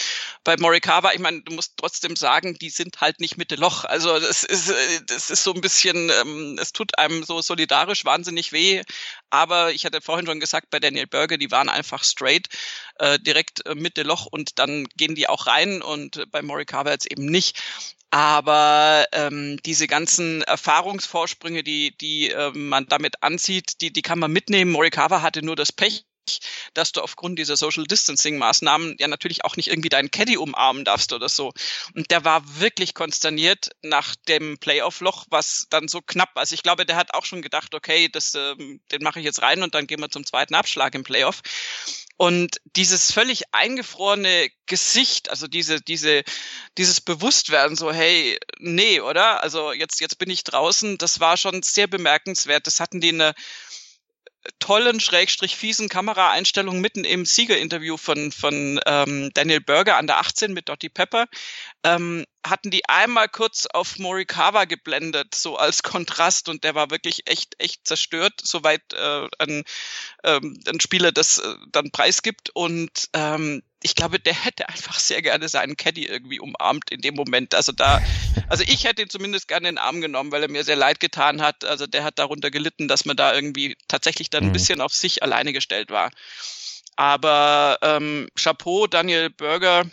Bei 0.43 0.57
Morikawa, 0.57 1.13
ich 1.13 1.19
meine, 1.19 1.41
du 1.41 1.53
musst 1.53 1.73
trotzdem 1.77 2.15
sagen, 2.15 2.57
die 2.59 2.69
sind 2.69 3.01
halt 3.01 3.19
nicht 3.19 3.37
Mitte 3.37 3.55
Loch. 3.55 3.85
Also 3.85 4.19
das 4.19 4.43
ist, 4.43 4.73
das 5.07 5.29
ist 5.29 5.43
so 5.43 5.53
ein 5.53 5.61
bisschen, 5.61 6.11
ähm, 6.21 6.57
es 6.59 6.73
tut 6.73 6.97
einem 6.97 7.23
so 7.23 7.41
solidarisch 7.41 8.05
wahnsinnig 8.05 8.51
weh. 8.51 8.83
Aber 9.29 9.71
ich 9.71 9.85
hatte 9.85 10.01
vorhin 10.01 10.25
schon 10.25 10.39
gesagt, 10.39 10.69
bei 10.69 10.79
Daniel 10.79 11.07
Berger, 11.07 11.37
die 11.37 11.51
waren 11.51 11.69
einfach 11.69 12.03
straight, 12.03 12.47
äh, 12.99 13.19
direkt 13.19 13.65
äh, 13.65 13.75
Mitte 13.75 14.03
Loch 14.03 14.25
und 14.25 14.59
dann 14.59 14.85
gehen 14.95 15.15
die 15.15 15.29
auch 15.29 15.47
rein 15.47 15.81
und 15.81 16.29
bei 16.31 16.41
Morikawa 16.41 16.91
jetzt 16.91 17.11
eben 17.11 17.25
nicht. 17.25 17.61
Aber 18.11 19.05
ähm, 19.11 19.59
diese 19.65 19.85
ganzen 19.87 20.41
Erfahrungsvorsprünge, 20.41 21.63
die, 21.63 21.95
die 21.95 22.31
äh, 22.31 22.51
man 22.55 22.87
damit 22.87 23.21
anzieht, 23.21 23.81
die, 23.81 23.93
die 23.93 24.01
kann 24.01 24.17
man 24.17 24.31
mitnehmen. 24.31 24.71
Morikawa 24.71 25.21
hatte 25.21 25.43
nur 25.43 25.55
das 25.55 25.71
Pech, 25.71 26.05
dass 26.73 26.91
du 26.91 27.01
aufgrund 27.01 27.39
dieser 27.39 27.57
Social 27.57 27.85
Distancing 27.85 28.37
Maßnahmen 28.37 28.95
ja 28.99 29.07
natürlich 29.07 29.45
auch 29.45 29.55
nicht 29.55 29.69
irgendwie 29.69 29.89
deinen 29.89 30.11
Caddy 30.11 30.37
umarmen 30.37 30.85
darfst 30.85 31.13
oder 31.13 31.29
so. 31.29 31.51
Und 31.95 32.11
der 32.11 32.25
war 32.25 32.59
wirklich 32.59 32.93
konsterniert 32.93 33.69
nach 33.81 34.15
dem 34.27 34.57
Playoff-Loch, 34.59 35.25
was 35.29 35.67
dann 35.69 35.87
so 35.87 36.01
knapp, 36.01 36.31
also 36.35 36.53
ich 36.53 36.63
glaube, 36.63 36.85
der 36.85 36.95
hat 36.95 37.13
auch 37.13 37.25
schon 37.25 37.41
gedacht, 37.41 37.73
okay, 37.73 38.09
das, 38.09 38.35
ähm, 38.35 38.81
den 38.91 39.03
mache 39.03 39.19
ich 39.19 39.25
jetzt 39.25 39.41
rein 39.41 39.63
und 39.63 39.75
dann 39.75 39.87
gehen 39.87 39.99
wir 39.99 40.09
zum 40.09 40.25
zweiten 40.25 40.55
Abschlag 40.55 40.95
im 40.95 41.03
Playoff. 41.03 41.41
Und 42.21 42.59
dieses 42.75 43.13
völlig 43.13 43.43
eingefrorene 43.53 44.49
Gesicht, 44.65 45.29
also 45.29 45.47
diese, 45.47 45.79
diese, 45.79 46.23
dieses 46.77 46.99
Bewusstwerden, 46.99 47.77
so, 47.77 47.93
hey, 47.93 48.37
nee, 48.59 48.99
oder? 48.99 49.41
Also 49.41 49.71
jetzt, 49.71 50.01
jetzt 50.01 50.19
bin 50.19 50.29
ich 50.29 50.43
draußen, 50.43 50.97
das 50.97 51.21
war 51.21 51.37
schon 51.37 51.63
sehr 51.63 51.87
bemerkenswert. 51.87 52.67
Das 52.67 52.81
hatten 52.81 52.99
die 52.99 53.09
in 53.09 53.19
der 53.19 53.35
tollen, 54.59 54.99
schrägstrich 54.99 55.55
fiesen 55.55 55.89
Kameraeinstellungen 55.89 56.81
mitten 56.81 57.03
im 57.03 57.25
Siegerinterview 57.25 57.97
von, 57.97 58.31
von 58.31 58.79
ähm, 58.85 59.31
Daniel 59.33 59.61
Berger 59.61 59.97
an 59.97 60.07
der 60.07 60.19
18 60.19 60.53
mit 60.53 60.69
Dottie 60.69 60.89
Pepper, 60.89 61.27
ähm, 61.83 62.25
hatten 62.45 62.71
die 62.71 62.87
einmal 62.87 63.27
kurz 63.27 63.65
auf 63.65 63.99
Morikawa 63.99 64.65
geblendet, 64.65 65.35
so 65.35 65.57
als 65.57 65.83
Kontrast. 65.83 66.49
Und 66.49 66.63
der 66.63 66.75
war 66.75 66.89
wirklich 66.89 67.27
echt, 67.27 67.55
echt 67.59 67.85
zerstört, 67.85 68.33
soweit 68.41 68.93
äh, 68.93 69.27
ein, 69.39 69.63
ähm, 70.23 70.59
ein 70.67 70.79
Spieler 70.79 71.11
das 71.11 71.39
äh, 71.39 71.55
dann 71.71 71.91
preisgibt. 71.91 72.49
Und 72.53 73.09
ähm, 73.13 73.61
ich 73.81 73.95
glaube, 73.95 74.19
der 74.19 74.33
hätte 74.33 74.67
einfach 74.67 74.99
sehr 74.99 75.21
gerne 75.21 75.47
seinen 75.47 75.77
Caddy 75.77 76.05
irgendwie 76.05 76.39
umarmt 76.39 76.91
in 76.91 77.01
dem 77.01 77.15
Moment. 77.15 77.55
Also 77.55 77.71
da, 77.71 78.01
also 78.47 78.63
ich 78.67 78.83
hätte 78.83 79.01
ihn 79.01 79.09
zumindest 79.09 79.47
gerne 79.47 79.69
in 79.69 79.75
den 79.75 79.83
Arm 79.83 80.01
genommen, 80.01 80.31
weil 80.31 80.43
er 80.43 80.49
mir 80.49 80.63
sehr 80.63 80.75
leid 80.75 80.99
getan 80.99 81.41
hat. 81.41 81.63
Also 81.63 81.87
der 81.87 82.03
hat 82.03 82.19
darunter 82.19 82.51
gelitten, 82.51 82.87
dass 82.87 83.05
man 83.05 83.15
da 83.15 83.33
irgendwie 83.33 83.77
tatsächlich 83.87 84.29
dann 84.29 84.43
ein 84.43 84.49
mhm. 84.49 84.53
bisschen 84.53 84.81
auf 84.81 84.93
sich 84.93 85.23
alleine 85.23 85.53
gestellt 85.53 85.91
war. 85.91 86.11
Aber 86.97 87.79
ähm, 87.81 88.27
Chapeau, 88.35 88.87
Daniel 88.87 89.29
Berger, 89.29 89.85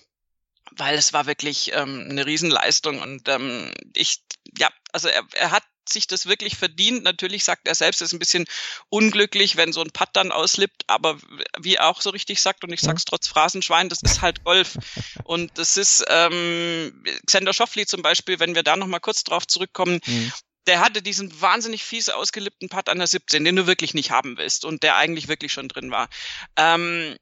weil 0.72 0.96
es 0.96 1.12
war 1.12 1.26
wirklich 1.26 1.70
ähm, 1.72 2.08
eine 2.10 2.26
Riesenleistung 2.26 3.00
und 3.00 3.28
ähm, 3.28 3.70
ich, 3.94 4.18
ja, 4.58 4.68
also 4.92 5.08
er, 5.08 5.22
er 5.34 5.52
hat 5.52 5.62
sich 5.88 6.06
das 6.06 6.26
wirklich 6.26 6.56
verdient. 6.56 7.02
Natürlich 7.02 7.44
sagt 7.44 7.68
er 7.68 7.74
selbst, 7.74 8.00
es 8.00 8.08
ist 8.08 8.12
ein 8.12 8.18
bisschen 8.18 8.46
unglücklich, 8.88 9.56
wenn 9.56 9.72
so 9.72 9.82
ein 9.82 9.90
Putt 9.90 10.10
dann 10.12 10.32
auslippt, 10.32 10.84
aber 10.86 11.18
wie 11.58 11.76
er 11.76 11.88
auch 11.88 12.00
so 12.00 12.10
richtig 12.10 12.40
sagt, 12.40 12.64
und 12.64 12.72
ich 12.72 12.80
sag's 12.80 13.04
trotz 13.04 13.28
Phrasenschwein, 13.28 13.88
das 13.88 14.02
ist 14.02 14.22
halt 14.22 14.44
Golf. 14.44 14.76
Und 15.24 15.58
das 15.58 15.76
ist 15.76 16.04
ähm, 16.08 17.04
Xander 17.26 17.52
Schoffli 17.52 17.86
zum 17.86 18.02
Beispiel, 18.02 18.40
wenn 18.40 18.54
wir 18.54 18.62
da 18.62 18.76
nochmal 18.76 19.00
kurz 19.00 19.24
drauf 19.24 19.46
zurückkommen, 19.46 20.00
mhm. 20.04 20.32
der 20.66 20.80
hatte 20.80 21.02
diesen 21.02 21.40
wahnsinnig 21.40 21.84
fies 21.84 22.08
ausgelippten 22.08 22.68
Putt 22.68 22.88
an 22.88 22.98
der 22.98 23.06
17, 23.06 23.44
den 23.44 23.56
du 23.56 23.66
wirklich 23.66 23.94
nicht 23.94 24.10
haben 24.10 24.36
willst 24.38 24.64
und 24.64 24.82
der 24.82 24.96
eigentlich 24.96 25.28
wirklich 25.28 25.52
schon 25.52 25.68
drin 25.68 25.90
war. 25.90 26.08
Ähm, 26.56 27.16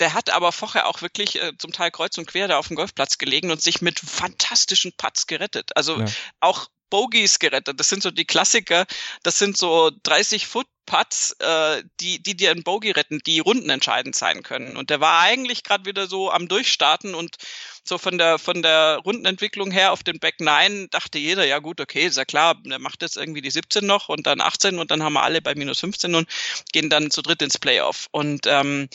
der 0.00 0.12
hat 0.12 0.30
aber 0.30 0.52
vorher 0.52 0.86
auch 0.86 1.00
wirklich 1.02 1.40
äh, 1.40 1.52
zum 1.58 1.72
Teil 1.72 1.90
kreuz 1.90 2.18
und 2.18 2.26
quer 2.26 2.48
da 2.48 2.58
auf 2.58 2.68
dem 2.68 2.76
Golfplatz 2.76 3.18
gelegen 3.18 3.50
und 3.50 3.62
sich 3.62 3.80
mit 3.80 3.98
fantastischen 3.98 4.92
Putts 4.92 5.26
gerettet. 5.26 5.74
Also 5.76 6.00
ja. 6.00 6.06
auch 6.40 6.68
Bogies 6.90 7.38
gerettet. 7.38 7.78
Das 7.80 7.88
sind 7.88 8.02
so 8.02 8.10
die 8.10 8.24
Klassiker. 8.24 8.86
Das 9.22 9.38
sind 9.38 9.56
so 9.56 9.90
30 10.02 10.46
Foot 10.46 10.66
Putts, 10.86 11.32
äh, 11.40 11.82
die, 12.00 12.22
die 12.22 12.36
dir 12.36 12.50
einen 12.50 12.62
Bogey 12.62 12.92
retten, 12.92 13.20
die 13.26 13.40
rundenentscheidend 13.40 14.14
sein 14.14 14.42
können. 14.42 14.76
Und 14.76 14.90
der 14.90 15.00
war 15.00 15.20
eigentlich 15.20 15.64
gerade 15.64 15.84
wieder 15.84 16.06
so 16.06 16.30
am 16.30 16.48
Durchstarten 16.48 17.14
und 17.14 17.36
so 17.84 17.98
von 17.98 18.18
der 18.18 18.38
von 18.38 18.62
der 18.62 19.00
Rundenentwicklung 19.04 19.70
her 19.70 19.92
auf 19.92 20.02
den 20.02 20.18
Back 20.18 20.40
9 20.40 20.88
dachte 20.90 21.18
jeder, 21.18 21.44
ja 21.44 21.60
gut, 21.60 21.80
okay, 21.80 22.06
ist 22.06 22.16
ja 22.16 22.24
klar, 22.24 22.56
der 22.64 22.78
macht 22.80 23.02
jetzt 23.02 23.16
irgendwie 23.16 23.42
die 23.42 23.50
17 23.50 23.86
noch 23.86 24.08
und 24.08 24.26
dann 24.26 24.40
18 24.40 24.78
und 24.78 24.90
dann 24.90 25.02
haben 25.02 25.12
wir 25.12 25.22
alle 25.22 25.40
bei 25.40 25.54
minus 25.54 25.80
15 25.80 26.14
und 26.14 26.28
gehen 26.72 26.90
dann 26.90 27.10
zu 27.10 27.22
dritt 27.22 27.42
ins 27.42 27.58
Playoff. 27.58 28.08
Und 28.10 28.46
ähm, 28.46 28.88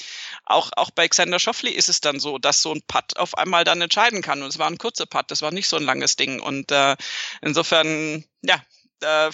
auch, 0.45 0.71
auch 0.75 0.91
bei 0.91 1.07
Xander 1.07 1.39
Schoffley 1.39 1.71
ist 1.71 1.89
es 1.89 2.01
dann 2.01 2.19
so, 2.19 2.37
dass 2.37 2.61
so 2.61 2.73
ein 2.73 2.81
Putt 2.87 3.17
auf 3.17 3.37
einmal 3.37 3.63
dann 3.63 3.81
entscheiden 3.81 4.21
kann. 4.21 4.41
Und 4.43 4.49
es 4.49 4.59
war 4.59 4.67
ein 4.67 4.77
kurzer 4.77 5.05
Putt, 5.05 5.25
das 5.29 5.41
war 5.41 5.51
nicht 5.51 5.67
so 5.67 5.77
ein 5.77 5.83
langes 5.83 6.15
Ding. 6.15 6.39
Und 6.39 6.71
äh, 6.71 6.95
insofern, 7.41 8.25
ja, 8.41 8.61
äh, 9.03 9.29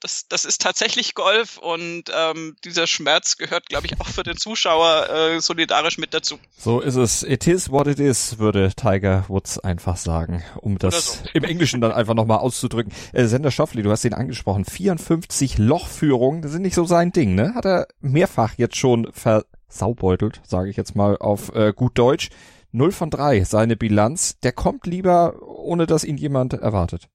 das, 0.00 0.28
das 0.28 0.44
ist 0.44 0.60
tatsächlich 0.60 1.14
Golf 1.14 1.58
und 1.58 2.04
ähm, 2.14 2.56
dieser 2.64 2.86
Schmerz 2.86 3.36
gehört, 3.36 3.66
glaube 3.66 3.86
ich, 3.86 4.00
auch 4.00 4.06
für 4.06 4.22
den 4.22 4.36
Zuschauer 4.36 5.08
äh, 5.10 5.40
solidarisch 5.40 5.98
mit 5.98 6.14
dazu. 6.14 6.38
So 6.56 6.80
ist 6.80 6.96
es. 6.96 7.22
It 7.22 7.46
is 7.46 7.70
what 7.70 7.86
it 7.86 7.98
is, 7.98 8.38
würde 8.38 8.72
Tiger 8.74 9.24
Woods 9.28 9.58
einfach 9.58 9.96
sagen, 9.96 10.44
um 10.60 10.78
das 10.78 11.18
so. 11.18 11.30
im 11.34 11.44
Englischen 11.44 11.80
dann 11.80 11.92
einfach 11.92 12.14
nochmal 12.14 12.38
auszudrücken. 12.38 12.92
Äh, 13.12 13.26
Sender 13.26 13.50
Schoffli, 13.50 13.82
du 13.82 13.90
hast 13.90 14.04
ihn 14.04 14.14
angesprochen, 14.14 14.64
54 14.64 15.58
Lochführungen, 15.58 16.42
das 16.42 16.52
sind 16.52 16.62
nicht 16.62 16.74
so 16.74 16.84
sein 16.84 17.12
Ding, 17.12 17.34
ne? 17.34 17.54
Hat 17.54 17.64
er 17.64 17.88
mehrfach 18.00 18.54
jetzt 18.56 18.76
schon 18.76 19.12
versaubeutelt, 19.12 20.40
sage 20.44 20.70
ich 20.70 20.76
jetzt 20.76 20.94
mal 20.94 21.16
auf 21.18 21.54
äh, 21.54 21.72
gut 21.74 21.98
Deutsch. 21.98 22.30
0 22.72 22.92
von 22.92 23.10
3, 23.10 23.44
seine 23.44 23.76
Bilanz. 23.76 24.38
Der 24.40 24.52
kommt 24.52 24.86
lieber, 24.86 25.40
ohne 25.42 25.86
dass 25.86 26.04
ihn 26.04 26.18
jemand 26.18 26.52
erwartet. 26.52 27.08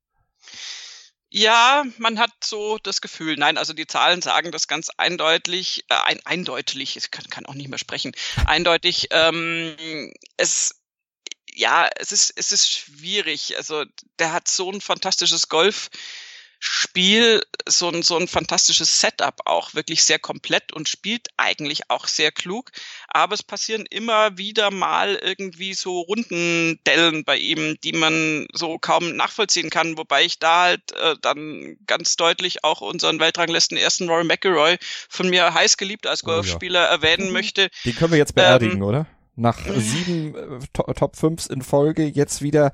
Ja, 1.34 1.86
man 1.98 2.20
hat 2.20 2.32
so 2.44 2.78
das 2.78 3.00
Gefühl, 3.00 3.38
nein, 3.38 3.58
also 3.58 3.72
die 3.72 3.88
Zahlen 3.88 4.22
sagen 4.22 4.52
das 4.52 4.67
ganz 4.67 4.89
eindeutig, 4.98 5.86
äh, 5.88 5.96
ein, 6.06 6.20
eindeutig, 6.26 6.98
ich 6.98 7.10
kann, 7.10 7.24
kann 7.30 7.46
auch 7.46 7.54
nicht 7.54 7.70
mehr 7.70 7.80
sprechen, 7.80 8.12
eindeutig, 8.46 9.08
ähm, 9.12 10.13
es, 10.36 10.82
ja, 11.54 11.88
es 11.96 12.12
ist, 12.12 12.34
es 12.36 12.52
ist 12.52 12.70
schwierig. 12.70 13.56
Also 13.58 13.86
der 14.20 14.34
hat 14.34 14.50
so 14.50 14.72
ein 14.72 14.82
fantastisches 14.82 15.48
Golf 15.48 15.89
Spiel 16.63 17.41
so 17.67 17.89
ein, 17.89 18.04
so 18.04 18.15
ein 18.17 18.28
fantastisches 18.28 19.02
Setup 19.02 19.34
auch, 19.45 19.74
wirklich 19.74 20.04
sehr 20.04 20.19
komplett 20.19 20.71
und 20.71 20.88
spielt 20.88 21.30
eigentlich 21.36 21.89
auch 21.89 22.06
sehr 22.06 22.32
klug. 22.32 22.69
Aber 23.08 23.34
es 23.34 23.41
passieren 23.41 23.88
immer 23.89 24.38
wieder 24.38 24.69
mal 24.69 25.15
irgendwie 25.15 25.74
so 25.74 26.02
Rundendellen 26.02 27.24
bei 27.26 27.38
ihm, 27.38 27.78
die 27.84 27.93
man 27.93 28.45
so 28.54 28.78
kaum 28.78 29.15
nachvollziehen 29.15 29.71
kann. 29.71 29.97
Wobei 29.97 30.24
ich 30.24 30.38
da 30.38 30.62
halt 30.62 30.91
äh, 30.91 31.15
dann 31.24 31.78
ganz 31.88 32.15
deutlich 32.15 32.63
auch 32.63 32.82
unseren 32.82 33.19
Weltranglisten 33.19 33.76
ersten 33.76 34.08
Rory 34.08 34.24
McIlroy 34.24 34.78
von 35.10 35.32
mir 35.32 35.56
heiß 35.56 35.78
geliebt 35.78 36.06
als 36.06 36.21
Golfspieler 36.21 36.82
oh 36.82 36.84
ja. 36.84 36.89
erwähnen 36.89 37.28
mhm. 37.28 37.34
möchte. 37.34 37.71
Den 37.86 37.95
können 37.95 38.12
wir 38.12 38.19
jetzt 38.19 38.36
beerdigen, 38.36 38.78
ähm, 38.78 38.84
oder? 38.84 39.08
Nach 39.36 39.58
sieben 39.78 40.36
äh, 40.36 40.93
Top 40.93 41.15
5 41.15 41.50
in 41.50 41.63
Folge 41.63 42.06
jetzt 42.06 42.43
wieder 42.43 42.71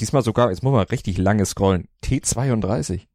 Diesmal 0.00 0.22
sogar, 0.22 0.50
jetzt 0.50 0.62
muss 0.62 0.72
man 0.72 0.86
richtig 0.86 1.18
lange 1.18 1.44
scrollen. 1.44 1.88
T32. 2.04 3.07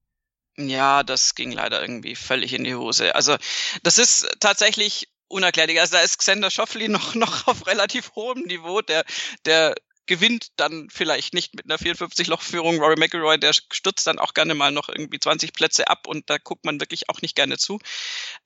Ja, 0.58 1.04
das 1.04 1.36
ging 1.36 1.52
leider 1.52 1.82
irgendwie 1.82 2.16
völlig 2.16 2.54
in 2.54 2.63
die 2.63 2.76
Hose. 2.76 3.16
Also, 3.16 3.38
das 3.82 3.98
ist 3.98 4.28
tatsächlich 4.39 5.08
unerklärlich. 5.28 5.80
Also, 5.80 5.94
da 5.94 6.02
ist 6.02 6.20
Xander 6.20 6.52
Schoffli 6.52 6.88
noch, 6.89 7.16
noch 7.16 7.48
auf 7.48 7.66
relativ 7.68 8.12
hohem 8.16 8.44
Niveau. 8.44 8.82
Der, 8.82 9.04
der 9.46 9.76
gewinnt 10.06 10.48
dann 10.58 10.89
vielleicht 10.92 11.34
nicht 11.34 11.56
mit 11.56 11.66
einer 11.66 11.78
54-Loch-Führung. 11.80 12.80
Rory 12.80 12.96
McIlroy, 12.98 13.39
der 13.39 13.54
stürzt 13.54 14.06
dann 14.06 14.20
auch 14.20 14.34
gerne 14.34 14.54
mal 14.54 14.72
noch 14.72 14.89
irgendwie 14.89 15.20
20 15.20 15.54
Plätze 15.54 15.88
ab 15.88 16.08
und 16.08 16.30
da 16.30 16.38
guckt 16.38 16.66
man 16.66 16.80
wirklich 16.80 17.10
auch 17.10 17.22
nicht 17.22 17.36
gerne 17.36 17.58
zu. 17.58 17.80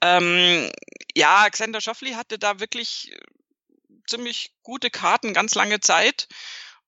Ähm, 0.01 0.71
ja, 1.15 1.49
Xander 1.49 1.81
Schoffli 1.81 2.11
hatte 2.11 2.37
da 2.37 2.59
wirklich 2.59 3.11
ziemlich 4.07 4.53
gute 4.63 4.89
Karten, 4.89 5.33
ganz 5.33 5.55
lange 5.55 5.79
Zeit 5.79 6.27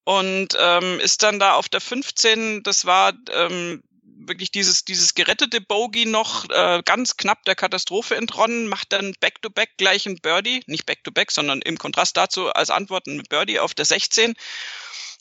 und 0.03 0.55
ähm, 0.59 0.99
ist 0.99 1.23
dann 1.23 1.39
da 1.39 1.53
auf 1.53 1.67
der 1.67 1.81
15, 1.81 2.63
das 2.63 2.85
war 2.85 3.13
ähm, 3.31 3.83
wirklich 4.29 4.51
dieses, 4.51 4.85
dieses 4.85 5.15
gerettete 5.15 5.59
Bogey 5.59 6.05
noch 6.05 6.49
äh, 6.49 6.81
ganz 6.85 7.17
knapp 7.17 7.43
der 7.43 7.55
Katastrophe 7.55 8.15
entronnen, 8.15 8.67
macht 8.67 8.93
dann 8.93 9.13
Back-to-Back 9.19 9.71
-back 9.71 9.77
gleich 9.77 10.05
ein 10.05 10.19
Birdie, 10.21 10.63
nicht 10.67 10.85
Back-to-Back, 10.85 11.29
-back, 11.29 11.33
sondern 11.33 11.61
im 11.61 11.77
Kontrast 11.77 12.15
dazu 12.15 12.49
als 12.49 12.69
Antwort 12.69 13.07
ein 13.07 13.23
Birdie 13.23 13.59
auf 13.59 13.73
der 13.73 13.85
16 13.85 14.35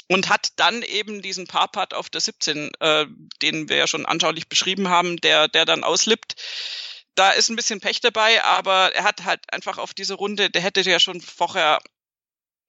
und 0.09 0.29
hat 0.29 0.49
dann 0.57 0.83
eben 0.83 1.23
diesen 1.23 1.47
Par-Putt 1.47 1.95
auf 1.95 2.09
der 2.11 2.21
17, 2.21 2.71
äh, 2.81 3.07
den 3.43 3.69
wir 3.69 3.77
ja 3.77 3.87
schon 3.87 4.07
anschaulich 4.07 4.49
beschrieben 4.49 4.89
haben, 4.89 5.17
der, 5.19 5.49
der 5.49 5.65
dann 5.65 5.85
auslippt. 5.85 6.37
Da 7.15 7.31
ist 7.31 7.49
ein 7.49 7.57
bisschen 7.57 7.81
Pech 7.81 8.01
dabei, 8.01 8.45
aber 8.45 8.95
er 8.95 9.05
hat 9.05 9.25
halt 9.25 9.41
einfach 9.53 9.79
auf 9.79 9.93
diese 9.93 10.15
Runde, 10.15 10.51
der 10.51 10.63
hätte 10.63 10.81
ja 10.83 11.01
schon 11.01 11.21
vorher 11.21 11.81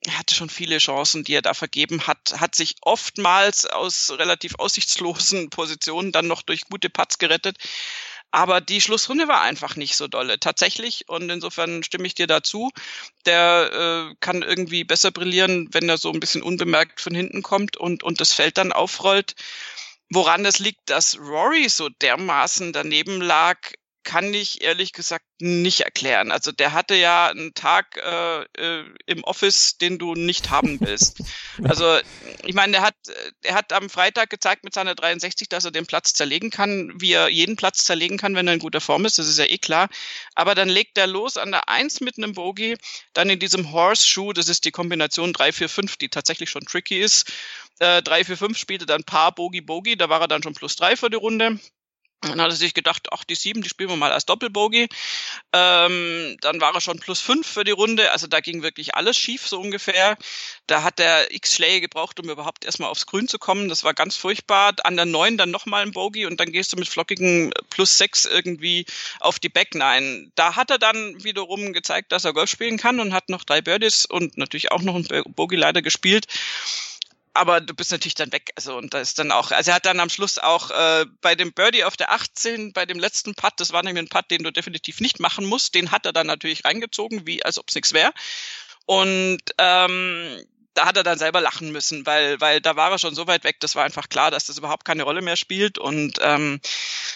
er 0.10 0.18
hatte 0.18 0.34
schon 0.34 0.50
viele 0.50 0.80
Chancen, 0.80 1.24
die 1.24 1.34
er 1.34 1.42
da 1.42 1.54
vergeben 1.54 2.08
hat, 2.08 2.34
hat 2.38 2.56
sich 2.56 2.76
oftmals 2.82 3.66
aus 3.66 4.12
relativ 4.18 4.56
aussichtslosen 4.56 5.50
Positionen 5.52 6.12
dann 6.12 6.28
noch 6.28 6.42
durch 6.42 6.66
gute 6.66 6.90
Putts 6.90 7.20
gerettet. 7.20 7.58
Aber 8.32 8.62
die 8.62 8.82
Schlussrunde 8.82 9.28
war 9.28 9.42
einfach 9.42 9.76
nicht 9.76 9.96
so 9.96 10.08
dolle, 10.08 10.40
tatsächlich. 10.40 11.10
Und 11.10 11.30
insofern 11.30 11.84
stimme 11.84 12.06
ich 12.08 12.16
dir 12.16 12.28
dazu. 12.28 12.72
Der 13.26 14.10
äh, 14.12 14.16
kann 14.20 14.44
irgendwie 14.44 14.84
besser 14.84 15.12
brillieren, 15.12 15.68
wenn 15.72 15.90
er 15.90 15.98
so 15.98 16.12
ein 16.12 16.20
bisschen 16.20 16.44
unbemerkt 16.44 17.02
von 17.02 17.16
hinten 17.16 17.42
kommt 17.42 17.78
und, 17.78 18.04
und 18.04 18.22
das 18.22 18.34
Feld 18.34 18.58
dann 18.58 18.72
aufrollt. 18.72 19.34
Woran 20.12 20.44
das 20.44 20.60
liegt, 20.60 20.90
dass 20.90 21.20
Rory 21.20 21.70
so 21.70 21.90
dermaßen 21.90 22.74
daneben 22.74 23.22
lag, 23.22 23.60
kann 24.10 24.34
ich 24.34 24.64
ehrlich 24.64 24.92
gesagt 24.92 25.24
nicht 25.38 25.82
erklären. 25.82 26.32
Also 26.32 26.52
der 26.52 26.74
hatte 26.74 26.96
ja 26.96 27.28
einen 27.28 27.54
Tag 27.54 27.96
äh, 27.98 28.42
äh, 28.58 28.84
im 29.06 29.24
Office, 29.24 29.78
den 29.78 30.00
du 30.00 30.16
nicht 30.16 30.50
haben 30.50 30.80
willst. 30.82 31.22
Also 31.64 32.00
ich 32.44 32.56
meine, 32.56 32.72
der 32.72 32.82
hat, 32.82 32.96
er 33.44 33.54
hat 33.54 33.72
am 33.72 33.88
Freitag 33.88 34.32
gezeigt 34.32 34.64
mit 34.64 34.74
seiner 34.74 34.96
63, 34.96 35.48
dass 35.48 35.66
er 35.66 35.70
den 35.70 35.86
Platz 35.86 36.14
zerlegen 36.14 36.50
kann, 36.50 36.92
wie 36.96 37.14
er 37.14 37.30
jeden 37.30 37.56
Platz 37.56 37.84
zerlegen 37.84 38.18
kann, 38.18 38.34
wenn 38.34 38.48
er 38.48 38.56
in 38.56 38.60
guter 38.60 38.82
Form 38.82 39.06
ist. 39.06 39.20
Das 39.20 39.28
ist 39.28 39.38
ja 39.38 39.46
eh 39.46 39.60
klar. 39.60 39.90
Aber 40.34 40.56
dann 40.56 40.70
legt 40.70 40.98
er 40.98 41.06
los 41.06 41.38
an 41.38 41.52
der 41.52 41.70
1 41.70 42.02
mit 42.02 42.18
einem 42.18 42.34
Bogey, 42.34 42.78
dann 43.14 43.30
in 43.30 43.38
diesem 43.38 43.72
Horseshoe, 43.72 44.34
das 44.34 44.50
ist 44.50 44.66
die 44.66 44.72
Kombination 44.72 45.34
3, 45.34 45.52
4, 45.52 45.70
5, 45.70 45.98
die 45.98 46.10
tatsächlich 46.10 46.50
schon 46.50 46.66
tricky 46.66 47.00
ist. 47.00 47.32
Äh, 47.78 48.02
3, 48.02 48.26
4, 48.26 48.38
5 48.38 48.58
spielte 48.58 48.88
dann 48.88 49.04
Paar 49.04 49.36
Bogey, 49.36 49.62
Bogey, 49.62 49.98
da 49.98 50.10
war 50.10 50.22
er 50.22 50.28
dann 50.28 50.42
schon 50.42 50.56
plus 50.56 50.76
3 50.78 50.96
für 50.96 51.12
die 51.12 51.18
Runde. 51.18 51.60
Dann 52.22 52.42
hat 52.42 52.52
er 52.52 52.56
sich 52.56 52.74
gedacht, 52.74 53.08
ach, 53.12 53.24
die 53.24 53.36
sieben, 53.36 53.62
die 53.62 53.70
spielen 53.70 53.90
wir 53.90 53.96
mal 53.96 54.12
als 54.12 54.26
Doppelbogey. 54.26 54.90
Ähm, 55.54 56.38
dann 56.42 56.60
war 56.60 56.74
er 56.74 56.82
schon 56.82 57.00
plus 57.00 57.22
fünf 57.22 57.48
für 57.48 57.64
die 57.64 57.72
Runde. 57.72 58.12
Also 58.12 58.28
da 58.28 58.42
ging 58.42 58.62
wirklich 58.62 58.96
alles 58.96 59.18
schief, 59.18 59.48
so 59.48 59.60
ungefähr. 59.60 60.18
Da 60.68 60.84
hat 60.84 61.00
er 61.00 61.34
x 61.34 61.56
Schläge 61.56 61.82
gebraucht, 61.82 62.20
um 62.20 62.30
überhaupt 62.30 62.66
erstmal 62.66 62.90
aufs 62.90 63.06
Grün 63.06 63.30
zu 63.30 63.40
kommen. 63.40 63.70
Das 63.70 63.86
war 63.86 63.94
ganz 63.94 64.18
furchtbar. 64.18 64.74
An 64.84 64.98
der 64.98 65.06
neun 65.06 65.38
dann 65.38 65.52
nochmal 65.52 65.84
ein 65.84 65.92
Bogey 65.92 66.26
und 66.26 66.42
dann 66.42 66.52
gehst 66.52 66.74
du 66.74 66.78
mit 66.78 66.90
flockigen 66.90 67.52
plus 67.70 67.98
sechs 67.98 68.26
irgendwie 68.26 68.86
auf 69.22 69.40
die 69.40 69.50
Back 69.50 69.74
Nine. 69.74 70.30
Da 70.36 70.58
hat 70.58 70.72
er 70.72 70.78
dann 70.78 71.24
wiederum 71.24 71.72
gezeigt, 71.72 72.12
dass 72.12 72.26
er 72.26 72.34
Golf 72.34 72.50
spielen 72.50 72.78
kann 72.78 73.00
und 73.00 73.14
hat 73.14 73.30
noch 73.30 73.46
drei 73.46 73.62
Birdies 73.62 74.06
und 74.06 74.38
natürlich 74.38 74.72
auch 74.74 74.82
noch 74.82 74.96
ein 74.96 75.08
Bogey 75.34 75.56
leider 75.56 75.82
gespielt 75.82 76.26
aber 77.34 77.62
du 77.62 77.74
bist 77.74 77.92
natürlich 77.92 78.16
dann 78.16 78.32
weg. 78.32 78.52
Also 78.56 78.78
und 78.78 78.94
da 78.94 79.00
ist 79.00 79.20
dann 79.20 79.32
auch, 79.32 79.52
also 79.52 79.72
er 79.72 79.76
hat 79.76 79.86
dann 79.86 80.00
am 80.00 80.10
Schluss 80.10 80.38
auch 80.38 80.72
äh, 80.72 81.06
bei 81.22 81.36
dem 81.36 81.54
Birdie 81.54 81.84
auf 81.84 81.98
der 81.98 82.12
18, 82.12 82.74
bei 82.74 82.86
dem 82.86 83.00
letzten 83.00 83.36
Putt, 83.36 83.54
das 83.58 83.72
war 83.72 83.84
nämlich 83.84 84.04
ein 84.04 84.10
Putt, 84.10 84.32
den 84.32 84.44
du 84.44 84.52
definitiv 84.52 85.00
nicht 85.00 85.20
machen 85.20 85.46
musst, 85.46 85.76
den 85.76 85.92
hat 85.92 86.06
er 86.06 86.14
dann 86.14 86.28
natürlich 86.28 86.66
reingezogen, 86.66 87.26
wie 87.26 87.44
als 87.44 87.58
ob 87.58 87.70
es 87.70 87.76
nichts 87.76 87.94
wäre. 87.94 88.14
Und 88.86 89.42
ähm, 89.58 90.44
da 90.74 90.86
hat 90.86 90.98
er 90.98 91.04
dann 91.04 91.18
selber 91.18 91.42
lachen 91.42 91.72
müssen, 91.72 92.06
weil, 92.06 92.40
weil 92.40 92.62
da 92.62 92.76
war 92.76 92.92
er 92.92 93.00
schon 93.00 93.16
so 93.16 93.28
weit 93.28 93.44
weg, 93.44 93.60
das 93.60 93.76
war 93.76 93.84
einfach 93.84 94.08
klar, 94.08 94.32
dass 94.32 94.46
das 94.46 94.58
überhaupt 94.58 94.86
keine 94.86 95.04
Rolle 95.04 95.22
mehr 95.22 95.36
spielt. 95.36 95.78
Und 95.78 96.20
ähm, 96.22 96.62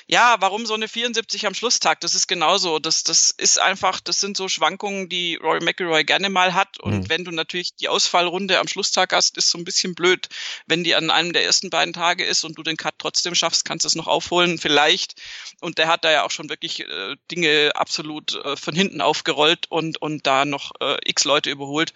ja, 0.07 0.35
warum 0.39 0.65
so 0.65 0.73
eine 0.73 0.87
74 0.87 1.45
am 1.45 1.53
Schlusstag? 1.53 2.01
Das 2.01 2.15
ist 2.15 2.27
genauso. 2.27 2.79
Das, 2.79 3.03
das 3.03 3.31
ist 3.31 3.59
einfach, 3.59 4.01
das 4.01 4.19
sind 4.19 4.35
so 4.35 4.49
Schwankungen, 4.49 5.07
die 5.07 5.35
Rory 5.35 5.63
McIlroy 5.63 6.03
gerne 6.03 6.29
mal 6.29 6.53
hat. 6.53 6.79
Und 6.79 7.01
mhm. 7.01 7.09
wenn 7.09 7.23
du 7.23 7.31
natürlich 7.31 7.75
die 7.75 7.89
Ausfallrunde 7.89 8.59
am 8.59 8.67
Schlusstag 8.67 9.13
hast, 9.13 9.37
ist 9.37 9.49
so 9.49 9.57
ein 9.57 9.65
bisschen 9.65 9.95
blöd. 9.95 10.29
Wenn 10.65 10.83
die 10.83 10.95
an 10.95 11.09
einem 11.09 11.31
der 11.31 11.45
ersten 11.45 11.69
beiden 11.69 11.93
Tage 11.93 12.25
ist 12.25 12.43
und 12.43 12.57
du 12.57 12.63
den 12.63 12.77
Cut 12.77 12.95
trotzdem 12.97 13.35
schaffst, 13.35 13.65
kannst 13.65 13.85
du 13.85 13.87
es 13.87 13.95
noch 13.95 14.07
aufholen, 14.07 14.57
vielleicht. 14.57 15.21
Und 15.61 15.77
der 15.77 15.87
hat 15.87 16.03
da 16.03 16.11
ja 16.11 16.23
auch 16.23 16.31
schon 16.31 16.49
wirklich 16.49 16.81
äh, 16.81 17.15
Dinge 17.31 17.71
absolut 17.75 18.35
äh, 18.43 18.57
von 18.57 18.75
hinten 18.75 18.99
aufgerollt 18.99 19.67
und, 19.69 20.01
und 20.01 20.25
da 20.25 20.43
noch 20.45 20.71
äh, 20.81 20.97
x 21.05 21.23
Leute 21.23 21.49
überholt. 21.49 21.93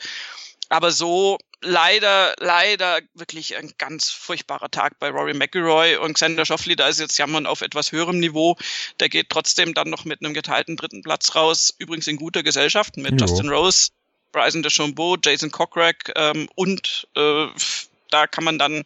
Aber 0.69 0.91
so 0.91 1.37
leider, 1.61 2.35
leider 2.39 2.99
wirklich 3.13 3.57
ein 3.57 3.73
ganz 3.77 4.09
furchtbarer 4.09 4.69
Tag 4.69 4.99
bei 4.99 5.09
Rory 5.09 5.33
McIlroy 5.33 5.97
und 5.97 6.13
Xander 6.13 6.45
Schoffli, 6.45 6.75
da 6.75 6.87
ist 6.87 6.99
jetzt 6.99 7.17
Jammern 7.17 7.45
auf 7.45 7.61
etwas 7.61 7.91
höherem 7.91 8.19
Niveau. 8.19 8.57
Der 8.99 9.09
geht 9.09 9.29
trotzdem 9.29 9.73
dann 9.73 9.89
noch 9.89 10.05
mit 10.05 10.23
einem 10.23 10.33
geteilten 10.33 10.77
dritten 10.77 11.01
Platz 11.01 11.35
raus, 11.35 11.73
übrigens 11.77 12.07
in 12.07 12.17
guter 12.17 12.43
Gesellschaft 12.43 12.97
mit 12.97 13.19
jo. 13.19 13.25
Justin 13.25 13.49
Rose, 13.49 13.89
Bryson 14.31 14.63
DeChambeau, 14.63 15.17
Jason 15.23 15.51
Cochrack 15.51 16.11
ähm, 16.15 16.47
und 16.55 17.07
äh, 17.15 17.47
da 18.09 18.27
kann 18.27 18.43
man 18.43 18.59
dann 18.59 18.83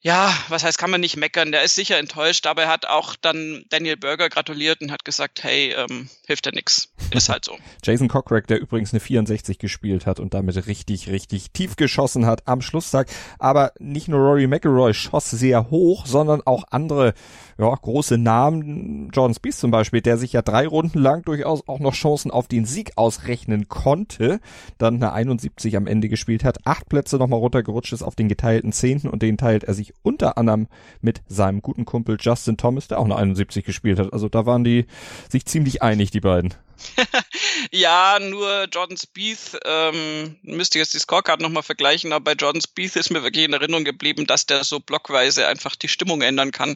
ja, 0.00 0.32
was 0.48 0.62
heißt, 0.62 0.78
kann 0.78 0.90
man 0.90 1.00
nicht 1.00 1.16
meckern. 1.16 1.50
Der 1.50 1.64
ist 1.64 1.74
sicher 1.74 1.98
enttäuscht, 1.98 2.46
aber 2.46 2.62
er 2.62 2.68
hat 2.68 2.86
auch 2.86 3.16
dann 3.16 3.64
Daniel 3.68 3.96
Berger 3.96 4.28
gratuliert 4.28 4.80
und 4.80 4.92
hat 4.92 5.04
gesagt, 5.04 5.42
hey, 5.42 5.74
ähm, 5.76 6.08
hilft 6.24 6.46
ja 6.46 6.52
nix. 6.52 6.92
Ist 7.10 7.28
halt 7.28 7.44
so. 7.44 7.56
Jason 7.82 8.06
Cockrack, 8.06 8.46
der 8.46 8.60
übrigens 8.60 8.92
eine 8.92 9.00
64 9.00 9.58
gespielt 9.58 10.06
hat 10.06 10.20
und 10.20 10.34
damit 10.34 10.66
richtig, 10.68 11.08
richtig 11.08 11.50
tief 11.50 11.74
geschossen 11.74 12.26
hat 12.26 12.46
am 12.46 12.60
Schlusstag. 12.60 13.08
Aber 13.40 13.72
nicht 13.80 14.06
nur 14.06 14.20
Rory 14.20 14.46
McIlroy 14.46 14.94
schoss 14.94 15.30
sehr 15.30 15.68
hoch, 15.70 16.06
sondern 16.06 16.42
auch 16.46 16.64
andere 16.70 17.14
ja, 17.58 17.74
große 17.74 18.18
Namen. 18.18 19.10
Jordan 19.12 19.34
Spieth 19.34 19.56
zum 19.56 19.72
Beispiel, 19.72 20.00
der 20.00 20.16
sich 20.16 20.32
ja 20.32 20.42
drei 20.42 20.68
Runden 20.68 21.00
lang 21.00 21.22
durchaus 21.22 21.66
auch 21.66 21.80
noch 21.80 21.94
Chancen 21.94 22.30
auf 22.30 22.46
den 22.46 22.66
Sieg 22.66 22.92
ausrechnen 22.94 23.68
konnte. 23.68 24.38
Dann 24.78 24.96
eine 24.96 25.12
71 25.12 25.76
am 25.76 25.88
Ende 25.88 26.08
gespielt 26.08 26.44
hat, 26.44 26.64
acht 26.66 26.88
Plätze 26.88 27.16
nochmal 27.16 27.40
runtergerutscht 27.40 27.92
ist 27.92 28.02
auf 28.02 28.14
den 28.14 28.28
geteilten 28.28 28.70
Zehnten 28.72 29.08
und 29.08 29.22
den 29.22 29.38
teilt 29.38 29.64
er 29.64 29.74
sich 29.74 29.87
unter 30.02 30.38
anderem 30.38 30.68
mit 31.00 31.22
seinem 31.26 31.62
guten 31.62 31.84
Kumpel 31.84 32.16
Justin 32.20 32.56
Thomas, 32.56 32.88
der 32.88 32.98
auch 32.98 33.04
eine 33.04 33.16
71 33.16 33.64
gespielt 33.64 33.98
hat. 33.98 34.12
Also 34.12 34.28
da 34.28 34.46
waren 34.46 34.64
die 34.64 34.86
sich 35.28 35.44
ziemlich 35.46 35.82
einig, 35.82 36.10
die 36.10 36.20
beiden. 36.20 36.54
ja, 37.72 38.18
nur 38.20 38.66
Jordan 38.72 38.96
Spieth, 38.96 39.58
ähm, 39.64 40.36
müsste 40.42 40.78
jetzt 40.78 40.94
die 40.94 40.98
Scorecard 40.98 41.40
nochmal 41.40 41.62
vergleichen, 41.62 42.12
aber 42.12 42.24
bei 42.24 42.32
Jordan 42.32 42.62
Spieth 42.62 42.96
ist 42.96 43.10
mir 43.10 43.22
wirklich 43.22 43.44
in 43.44 43.52
Erinnerung 43.52 43.84
geblieben, 43.84 44.26
dass 44.26 44.46
der 44.46 44.64
so 44.64 44.80
blockweise 44.80 45.46
einfach 45.46 45.76
die 45.76 45.88
Stimmung 45.88 46.22
ändern 46.22 46.52
kann. 46.52 46.74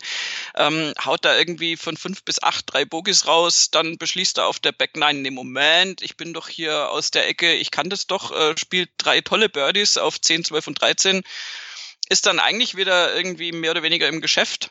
Ähm, 0.56 0.92
haut 1.04 1.24
da 1.24 1.36
irgendwie 1.36 1.76
von 1.76 1.96
fünf 1.96 2.24
bis 2.24 2.42
acht 2.42 2.72
drei 2.72 2.84
Bogies 2.84 3.26
raus, 3.26 3.70
dann 3.70 3.98
beschließt 3.98 4.38
er 4.38 4.46
auf 4.46 4.58
der 4.58 4.72
Back 4.72 4.96
9, 4.96 5.24
im 5.24 5.34
Moment, 5.34 6.02
ich 6.02 6.16
bin 6.16 6.32
doch 6.32 6.48
hier 6.48 6.90
aus 6.90 7.10
der 7.10 7.28
Ecke, 7.28 7.52
ich 7.54 7.70
kann 7.70 7.90
das 7.90 8.06
doch, 8.06 8.32
äh, 8.32 8.56
spielt 8.56 8.90
drei 8.98 9.20
tolle 9.20 9.48
Birdies 9.48 9.96
auf 9.96 10.20
10, 10.20 10.44
12 10.44 10.66
und 10.66 10.80
13, 10.80 11.22
ist 12.08 12.26
dann 12.26 12.38
eigentlich 12.38 12.76
wieder 12.76 13.14
irgendwie 13.14 13.52
mehr 13.52 13.70
oder 13.70 13.82
weniger 13.82 14.08
im 14.08 14.20
Geschäft 14.20 14.70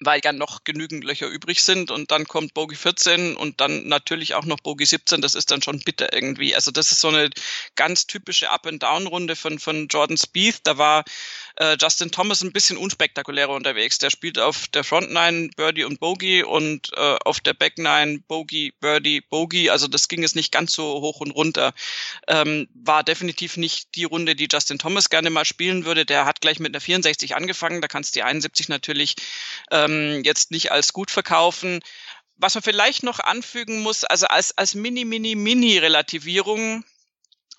weil 0.00 0.20
ja 0.24 0.32
noch 0.32 0.64
genügend 0.64 1.04
Löcher 1.04 1.28
übrig 1.28 1.62
sind 1.62 1.90
und 1.90 2.10
dann 2.10 2.26
kommt 2.26 2.54
Bogey 2.54 2.74
14 2.74 3.36
und 3.36 3.60
dann 3.60 3.86
natürlich 3.86 4.34
auch 4.34 4.46
noch 4.46 4.58
Bogey 4.60 4.86
17, 4.86 5.20
das 5.20 5.34
ist 5.34 5.50
dann 5.50 5.62
schon 5.62 5.80
bitter 5.80 6.12
irgendwie. 6.12 6.54
Also 6.54 6.70
das 6.70 6.90
ist 6.90 7.00
so 7.00 7.08
eine 7.08 7.28
ganz 7.76 8.06
typische 8.06 8.50
Up-and-Down-Runde 8.50 9.36
von, 9.36 9.58
von 9.58 9.88
Jordan 9.88 10.16
Spieth. 10.16 10.60
Da 10.64 10.78
war 10.78 11.04
äh, 11.56 11.76
Justin 11.78 12.10
Thomas 12.10 12.42
ein 12.42 12.52
bisschen 12.52 12.78
unspektakulärer 12.78 13.50
unterwegs. 13.50 13.98
Der 13.98 14.10
spielt 14.10 14.38
auf 14.38 14.68
der 14.68 14.84
Front 14.84 15.12
9 15.12 15.50
Birdie 15.56 15.84
und 15.84 16.00
Bogey 16.00 16.42
und 16.42 16.90
äh, 16.96 17.16
auf 17.24 17.40
der 17.40 17.52
Back 17.52 17.76
9 17.76 18.22
Bogey, 18.22 18.72
Birdie, 18.80 19.20
Bogey. 19.20 19.68
Also 19.68 19.86
das 19.86 20.08
ging 20.08 20.24
es 20.24 20.34
nicht 20.34 20.50
ganz 20.50 20.72
so 20.72 21.00
hoch 21.00 21.20
und 21.20 21.32
runter. 21.32 21.74
Ähm, 22.26 22.68
war 22.72 23.04
definitiv 23.04 23.58
nicht 23.58 23.94
die 23.94 24.04
Runde, 24.04 24.34
die 24.34 24.48
Justin 24.50 24.78
Thomas 24.78 25.10
gerne 25.10 25.28
mal 25.28 25.44
spielen 25.44 25.84
würde. 25.84 26.06
Der 26.06 26.24
hat 26.24 26.40
gleich 26.40 26.58
mit 26.58 26.74
einer 26.74 26.80
64 26.80 27.36
angefangen. 27.36 27.82
Da 27.82 27.88
kannst 27.88 28.14
du 28.14 28.20
die 28.20 28.22
71 28.22 28.68
natürlich 28.68 29.16
ähm, 29.70 29.89
jetzt 30.24 30.50
nicht 30.50 30.72
als 30.72 30.92
gut 30.92 31.10
verkaufen. 31.10 31.80
Was 32.36 32.54
man 32.54 32.62
vielleicht 32.62 33.02
noch 33.02 33.20
anfügen 33.20 33.82
muss, 33.82 34.04
also 34.04 34.26
als, 34.26 34.56
als 34.56 34.74
Mini, 34.74 35.04
Mini, 35.04 35.34
Mini-Relativierung, 35.34 36.84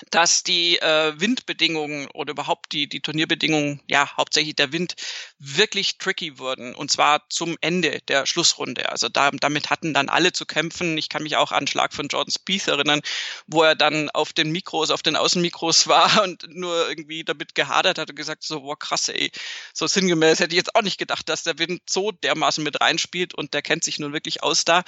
dass 0.09 0.43
die 0.43 0.79
äh, 0.79 1.13
Windbedingungen 1.19 2.07
oder 2.07 2.31
überhaupt 2.31 2.71
die, 2.73 2.87
die 2.87 3.01
Turnierbedingungen, 3.01 3.81
ja, 3.87 4.15
hauptsächlich 4.17 4.55
der 4.55 4.71
Wind, 4.71 4.95
wirklich 5.39 5.97
tricky 5.97 6.37
wurden. 6.39 6.73
Und 6.73 6.91
zwar 6.91 7.29
zum 7.29 7.57
Ende 7.61 7.99
der 8.07 8.25
Schlussrunde. 8.25 8.89
Also 8.89 9.09
da, 9.09 9.31
damit 9.31 9.69
hatten 9.69 9.93
dann 9.93 10.09
alle 10.09 10.31
zu 10.31 10.45
kämpfen. 10.45 10.97
Ich 10.97 11.09
kann 11.09 11.23
mich 11.23 11.35
auch 11.37 11.51
an 11.51 11.67
Schlag 11.67 11.93
von 11.93 12.07
Jordan 12.07 12.31
Spieth 12.31 12.67
erinnern, 12.67 13.01
wo 13.47 13.63
er 13.63 13.75
dann 13.75 14.09
auf 14.09 14.33
den 14.33 14.51
Mikros, 14.51 14.89
auf 14.89 15.03
den 15.03 15.15
Außenmikros 15.15 15.87
war 15.87 16.23
und 16.23 16.53
nur 16.55 16.89
irgendwie 16.89 17.23
damit 17.23 17.55
gehadert 17.55 17.97
hat 17.97 18.09
und 18.09 18.15
gesagt 18.15 18.43
so, 18.43 18.61
boah, 18.61 18.77
krass, 18.77 19.09
ey. 19.09 19.31
So 19.73 19.87
sinngemäß 19.87 20.39
hätte 20.39 20.53
ich 20.53 20.57
jetzt 20.57 20.75
auch 20.75 20.81
nicht 20.81 20.97
gedacht, 20.97 21.29
dass 21.29 21.43
der 21.43 21.59
Wind 21.59 21.81
so 21.87 22.11
dermaßen 22.11 22.63
mit 22.63 22.81
reinspielt 22.81 23.33
und 23.33 23.53
der 23.53 23.61
kennt 23.61 23.83
sich 23.83 23.99
nun 23.99 24.13
wirklich 24.13 24.43
aus 24.43 24.65
da 24.65 24.83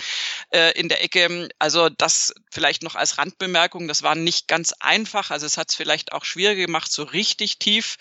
äh, 0.51 0.71
in 0.79 0.89
der 0.89 1.03
Ecke. 1.03 1.49
Also 1.59 1.89
das 1.89 2.33
vielleicht 2.51 2.83
noch 2.83 2.95
als 2.95 3.17
Randbemerkung. 3.17 3.87
Das 3.87 4.03
war 4.03 4.15
nicht 4.15 4.47
ganz 4.47 4.73
einfach 4.79 5.02
einfach. 5.03 5.31
Also 5.31 5.45
es 5.45 5.57
hat 5.57 5.69
es 5.69 5.75
vielleicht 5.75 6.13
auch 6.13 6.23
schwieriger 6.23 6.65
gemacht, 6.65 6.91
so 6.91 7.03
richtig 7.03 7.57
tief 7.59 7.97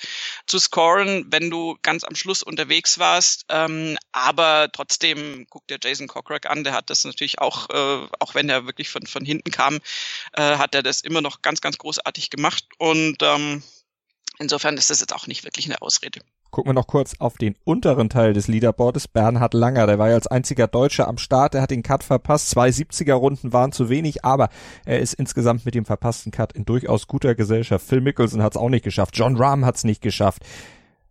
zu 0.46 0.58
scoren, 0.60 1.26
wenn 1.30 1.50
du 1.50 1.76
ganz 1.82 2.04
am 2.04 2.14
Schluss 2.14 2.44
unterwegs 2.44 2.98
warst. 2.98 3.44
Ähm, 3.48 3.98
aber 4.12 4.70
trotzdem 4.72 5.46
guckt 5.50 5.68
der 5.68 5.78
Jason 5.82 6.06
Cockrock 6.06 6.46
an, 6.46 6.62
der 6.62 6.74
hat 6.74 6.90
das 6.90 7.04
natürlich 7.04 7.40
auch, 7.40 7.68
äh, 7.70 8.06
auch 8.20 8.34
wenn 8.36 8.48
er 8.48 8.66
wirklich 8.66 8.88
von, 8.88 9.04
von 9.06 9.24
hinten 9.24 9.50
kam, 9.50 9.80
äh, 10.34 10.58
hat 10.58 10.76
er 10.76 10.84
das 10.84 11.00
immer 11.00 11.20
noch 11.20 11.42
ganz, 11.42 11.60
ganz 11.60 11.76
großartig 11.76 12.30
gemacht. 12.30 12.64
Und 12.78 13.16
ähm, 13.22 13.64
insofern 14.38 14.76
ist 14.76 14.90
das 14.90 15.00
jetzt 15.00 15.12
auch 15.12 15.26
nicht 15.26 15.42
wirklich 15.42 15.66
eine 15.66 15.82
Ausrede. 15.82 16.20
Gucken 16.52 16.68
wir 16.68 16.74
noch 16.74 16.86
kurz 16.86 17.14
auf 17.18 17.38
den 17.38 17.56
unteren 17.64 18.10
Teil 18.10 18.34
des 18.34 18.46
Leaderboards. 18.46 19.08
Bernhard 19.08 19.54
Langer, 19.54 19.86
der 19.86 19.98
war 19.98 20.10
ja 20.10 20.16
als 20.16 20.26
einziger 20.26 20.66
Deutscher 20.66 21.08
am 21.08 21.16
Start, 21.16 21.54
der 21.54 21.62
hat 21.62 21.70
den 21.70 21.82
Cut 21.82 22.04
verpasst. 22.04 22.50
Zwei 22.50 22.68
70er 22.68 23.14
Runden 23.14 23.54
waren 23.54 23.72
zu 23.72 23.88
wenig, 23.88 24.22
aber 24.22 24.50
er 24.84 25.00
ist 25.00 25.14
insgesamt 25.14 25.64
mit 25.64 25.74
dem 25.74 25.86
verpassten 25.86 26.30
Cut 26.30 26.52
in 26.52 26.66
durchaus 26.66 27.06
guter 27.06 27.34
Gesellschaft. 27.34 27.86
Phil 27.86 28.02
Mickelson 28.02 28.42
hat 28.42 28.52
es 28.52 28.60
auch 28.60 28.68
nicht 28.68 28.84
geschafft. 28.84 29.16
John 29.16 29.38
Rahm 29.38 29.64
hat 29.64 29.76
es 29.76 29.84
nicht 29.84 30.02
geschafft. 30.02 30.42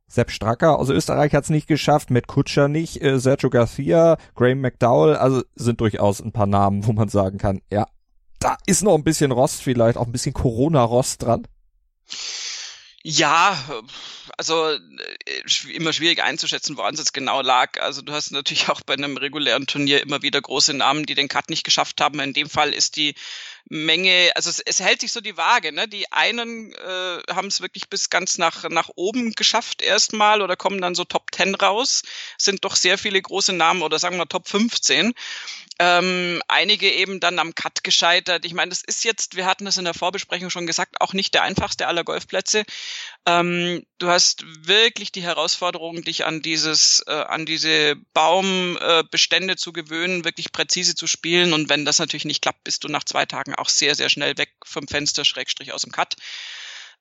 Sepp 0.05 0.29
Stracker 0.29 0.77
aus 0.77 0.89
Österreich 0.89 1.33
hat 1.33 1.45
es 1.45 1.49
nicht 1.49 1.65
geschafft, 1.65 2.11
Matt 2.11 2.27
Kutscher 2.27 2.67
nicht, 2.67 3.01
äh, 3.01 3.17
Sergio 3.17 3.49
Garcia, 3.49 4.17
Graham 4.35 4.61
McDowell, 4.61 5.15
also 5.15 5.41
sind 5.55 5.81
durchaus 5.81 6.21
ein 6.21 6.33
paar 6.33 6.45
Namen, 6.45 6.85
wo 6.85 6.91
man 6.91 7.09
sagen 7.09 7.39
kann, 7.39 7.61
ja, 7.71 7.87
da 8.37 8.57
ist 8.67 8.83
noch 8.83 8.93
ein 8.93 9.03
bisschen 9.03 9.31
Rost 9.31 9.63
vielleicht, 9.63 9.97
auch 9.97 10.05
ein 10.05 10.11
bisschen 10.11 10.33
Corona-Rost 10.33 11.23
dran. 11.23 11.47
Ja, 13.03 13.57
also 14.37 14.69
äh, 14.69 15.71
immer 15.73 15.91
schwierig 15.91 16.21
einzuschätzen, 16.21 16.77
woran 16.77 16.93
es 16.93 16.99
jetzt 16.99 17.13
genau 17.13 17.41
lag. 17.41 17.81
Also 17.81 18.01
du 18.03 18.13
hast 18.13 18.31
natürlich 18.31 18.69
auch 18.69 18.81
bei 18.81 18.93
einem 18.93 19.17
regulären 19.17 19.65
Turnier 19.65 20.01
immer 20.01 20.21
wieder 20.21 20.39
große 20.39 20.73
Namen, 20.73 21.05
die 21.05 21.15
den 21.15 21.27
Cut 21.27 21.49
nicht 21.49 21.63
geschafft 21.63 21.99
haben. 21.99 22.19
In 22.19 22.33
dem 22.33 22.49
Fall 22.49 22.73
ist 22.73 22.97
die 22.97 23.15
Menge, 23.65 24.31
also 24.35 24.49
es, 24.49 24.59
es 24.59 24.79
hält 24.79 25.01
sich 25.01 25.11
so 25.11 25.21
die 25.21 25.37
Waage. 25.37 25.71
Ne? 25.71 25.87
Die 25.87 26.11
einen 26.11 26.73
äh, 26.73 27.33
haben 27.33 27.47
es 27.47 27.61
wirklich 27.61 27.89
bis 27.89 28.09
ganz 28.09 28.37
nach, 28.37 28.69
nach 28.69 28.89
oben 28.95 29.33
geschafft 29.33 29.81
erstmal 29.81 30.41
oder 30.41 30.55
kommen 30.55 30.81
dann 30.81 30.93
so 30.93 31.03
Top 31.03 31.27
10 31.33 31.55
raus. 31.55 32.03
Sind 32.37 32.65
doch 32.65 32.75
sehr 32.75 32.99
viele 32.99 33.21
große 33.21 33.53
Namen 33.53 33.81
oder 33.81 33.97
sagen 33.97 34.17
wir 34.17 34.27
Top 34.27 34.47
15. 34.47 35.13
Ähm, 35.83 36.43
einige 36.47 36.91
eben 36.91 37.19
dann 37.19 37.39
am 37.39 37.55
Cut 37.55 37.83
gescheitert. 37.83 38.45
Ich 38.45 38.53
meine, 38.53 38.69
das 38.69 38.83
ist 38.83 39.03
jetzt, 39.03 39.35
wir 39.35 39.47
hatten 39.47 39.65
das 39.65 39.79
in 39.79 39.83
der 39.83 39.95
Vorbesprechung 39.95 40.51
schon 40.51 40.67
gesagt, 40.67 41.01
auch 41.01 41.13
nicht 41.13 41.33
der 41.33 41.41
einfachste 41.41 41.87
aller 41.87 42.03
Golfplätze. 42.03 42.65
Ähm, 43.25 43.83
du 43.97 44.07
hast 44.07 44.43
wirklich 44.67 45.11
die 45.11 45.23
Herausforderung, 45.23 46.03
dich 46.03 46.23
an 46.23 46.43
dieses, 46.43 47.03
äh, 47.07 47.11
an 47.13 47.47
diese 47.47 47.95
Baumbestände 48.13 49.53
äh, 49.53 49.57
zu 49.57 49.73
gewöhnen, 49.73 50.23
wirklich 50.23 50.51
präzise 50.51 50.93
zu 50.93 51.07
spielen. 51.07 51.51
Und 51.51 51.67
wenn 51.67 51.83
das 51.83 51.97
natürlich 51.97 52.25
nicht 52.25 52.43
klappt, 52.43 52.63
bist 52.63 52.83
du 52.83 52.87
nach 52.87 53.03
zwei 53.03 53.25
Tagen 53.25 53.55
auch 53.55 53.69
sehr, 53.69 53.95
sehr 53.95 54.11
schnell 54.11 54.37
weg 54.37 54.53
vom 54.63 54.87
Fenster, 54.87 55.25
Schrägstrich 55.25 55.73
aus 55.73 55.81
dem 55.81 55.91
Cut. 55.91 56.15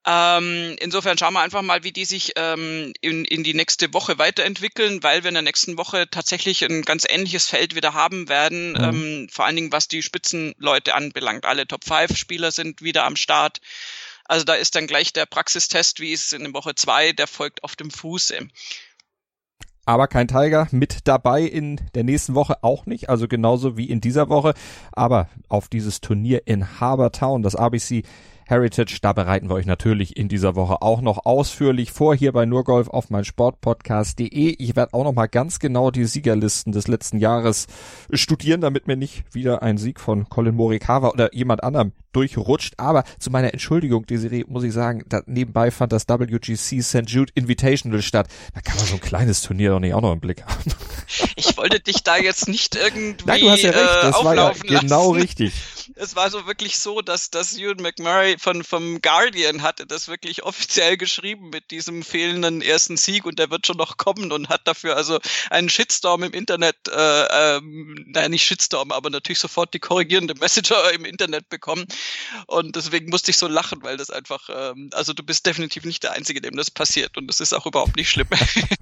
Ähm, 0.06 0.76
insofern 0.80 1.18
schauen 1.18 1.34
wir 1.34 1.40
einfach 1.40 1.60
mal, 1.60 1.84
wie 1.84 1.92
die 1.92 2.06
sich 2.06 2.32
ähm, 2.36 2.92
in, 3.02 3.24
in 3.26 3.44
die 3.44 3.52
nächste 3.52 3.92
Woche 3.92 4.18
weiterentwickeln, 4.18 5.02
weil 5.02 5.22
wir 5.22 5.28
in 5.28 5.34
der 5.34 5.42
nächsten 5.42 5.76
Woche 5.76 6.08
tatsächlich 6.10 6.64
ein 6.64 6.82
ganz 6.82 7.04
ähnliches 7.06 7.48
Feld 7.48 7.74
wieder 7.74 7.92
haben 7.92 8.28
werden, 8.28 8.72
mhm. 8.72 8.80
ähm, 8.82 9.28
vor 9.30 9.44
allen 9.44 9.56
Dingen 9.56 9.72
was 9.72 9.88
die 9.88 10.02
Spitzenleute 10.02 10.94
anbelangt. 10.94 11.44
Alle 11.44 11.66
Top-5-Spieler 11.66 12.50
sind 12.50 12.80
wieder 12.80 13.04
am 13.04 13.16
Start. 13.16 13.60
Also 14.24 14.44
da 14.44 14.54
ist 14.54 14.74
dann 14.74 14.86
gleich 14.86 15.12
der 15.12 15.26
Praxistest, 15.26 16.00
wie 16.00 16.12
es 16.12 16.32
in 16.32 16.44
der 16.44 16.54
Woche 16.54 16.74
zwei, 16.74 17.12
der 17.12 17.26
folgt 17.26 17.62
auf 17.62 17.76
dem 17.76 17.90
Fuße 17.90 18.48
aber 19.86 20.06
kein 20.06 20.28
Tiger 20.28 20.68
mit 20.70 21.08
dabei 21.08 21.42
in 21.42 21.80
der 21.94 22.04
nächsten 22.04 22.34
Woche 22.34 22.62
auch 22.62 22.86
nicht, 22.86 23.08
also 23.08 23.26
genauso 23.26 23.76
wie 23.76 23.90
in 23.90 24.00
dieser 24.00 24.28
Woche, 24.28 24.54
aber 24.92 25.28
auf 25.48 25.68
dieses 25.68 26.00
Turnier 26.00 26.46
in 26.46 26.80
Harbour 26.80 27.10
Town, 27.10 27.42
das 27.42 27.56
ABC 27.56 28.04
Heritage. 28.50 28.98
Da 29.00 29.12
bereiten 29.12 29.48
wir 29.48 29.54
euch 29.54 29.66
natürlich 29.66 30.16
in 30.16 30.28
dieser 30.28 30.56
Woche 30.56 30.82
auch 30.82 31.00
noch 31.00 31.24
ausführlich 31.24 31.92
vor 31.92 32.14
hier 32.14 32.32
bei 32.32 32.46
Nurgolf 32.46 32.88
auf 32.88 33.08
mein 33.08 33.24
Sportpodcast.de. 33.24 34.56
Ich 34.58 34.76
werde 34.76 34.92
auch 34.92 35.04
noch 35.04 35.12
mal 35.12 35.28
ganz 35.28 35.60
genau 35.60 35.90
die 35.90 36.04
Siegerlisten 36.04 36.72
des 36.72 36.88
letzten 36.88 37.18
Jahres 37.18 37.68
studieren, 38.12 38.60
damit 38.60 38.86
mir 38.86 38.96
nicht 38.96 39.24
wieder 39.32 39.62
ein 39.62 39.78
Sieg 39.78 40.00
von 40.00 40.28
Colin 40.28 40.56
Morikawa 40.56 41.10
oder 41.10 41.34
jemand 41.34 41.62
anderem 41.62 41.92
durchrutscht. 42.12 42.74
Aber 42.78 43.04
zu 43.18 43.30
meiner 43.30 43.52
Entschuldigung, 43.52 44.06
Desiree, 44.06 44.44
muss 44.48 44.64
ich 44.64 44.72
sagen, 44.72 45.04
da 45.08 45.22
nebenbei 45.26 45.70
fand 45.70 45.92
das 45.92 46.08
WGC 46.08 46.82
St. 46.82 47.08
Jude 47.08 47.32
Invitational 47.34 48.02
statt. 48.02 48.28
Da 48.54 48.60
kann 48.60 48.76
man 48.76 48.86
so 48.86 48.94
ein 48.94 49.00
kleines 49.00 49.42
Turnier 49.42 49.70
doch 49.70 49.80
nicht 49.80 49.94
auch 49.94 50.02
noch 50.02 50.12
im 50.12 50.20
Blick 50.20 50.44
haben. 50.44 50.72
Ich 51.36 51.56
wollte 51.56 51.80
dich 51.80 52.02
da 52.02 52.16
jetzt 52.16 52.48
nicht 52.48 52.76
irgendwie 52.76 53.24
Nein, 53.24 53.40
du 53.40 53.50
hast 53.50 53.62
ja 53.62 53.70
recht, 53.70 53.98
das 54.02 54.20
äh, 54.20 54.24
war 54.24 54.34
ja 54.34 54.52
genau 54.62 55.12
lassen. 55.12 55.20
richtig. 55.20 55.52
Es 55.96 56.16
war 56.16 56.30
so 56.30 56.46
wirklich 56.46 56.78
so, 56.78 57.00
dass, 57.00 57.30
dass 57.30 57.56
Ewan 57.56 57.82
McMurray 57.82 58.38
von, 58.38 58.64
vom 58.64 59.00
Guardian 59.00 59.62
hatte 59.62 59.86
das 59.86 60.08
wirklich 60.08 60.42
offiziell 60.42 60.96
geschrieben 60.96 61.50
mit 61.50 61.70
diesem 61.70 62.02
fehlenden 62.02 62.62
ersten 62.62 62.96
Sieg 62.96 63.24
und 63.24 63.38
der 63.38 63.50
wird 63.50 63.66
schon 63.66 63.76
noch 63.76 63.96
kommen 63.96 64.32
und 64.32 64.48
hat 64.48 64.62
dafür 64.64 64.96
also 64.96 65.18
einen 65.50 65.68
Shitstorm 65.68 66.22
im 66.22 66.32
Internet, 66.32 66.76
äh, 66.88 67.56
ähm, 67.56 68.04
naja, 68.06 68.28
nicht 68.28 68.44
Shitstorm, 68.44 68.92
aber 68.92 69.10
natürlich 69.10 69.38
sofort 69.38 69.74
die 69.74 69.78
korrigierende 69.78 70.34
Messenger 70.34 70.90
im 70.94 71.04
Internet 71.04 71.48
bekommen. 71.48 71.86
Und 72.46 72.76
deswegen 72.76 73.10
musste 73.10 73.30
ich 73.30 73.36
so 73.36 73.48
lachen, 73.48 73.82
weil 73.82 73.96
das 73.96 74.10
einfach, 74.10 74.48
ähm, 74.52 74.90
also 74.92 75.12
du 75.12 75.22
bist 75.22 75.46
definitiv 75.46 75.84
nicht 75.84 76.02
der 76.02 76.12
Einzige, 76.12 76.40
dem 76.40 76.56
das 76.56 76.70
passiert 76.70 77.16
und 77.16 77.26
das 77.26 77.40
ist 77.40 77.52
auch 77.52 77.66
überhaupt 77.66 77.96
nicht 77.96 78.10
schlimm. 78.10 78.28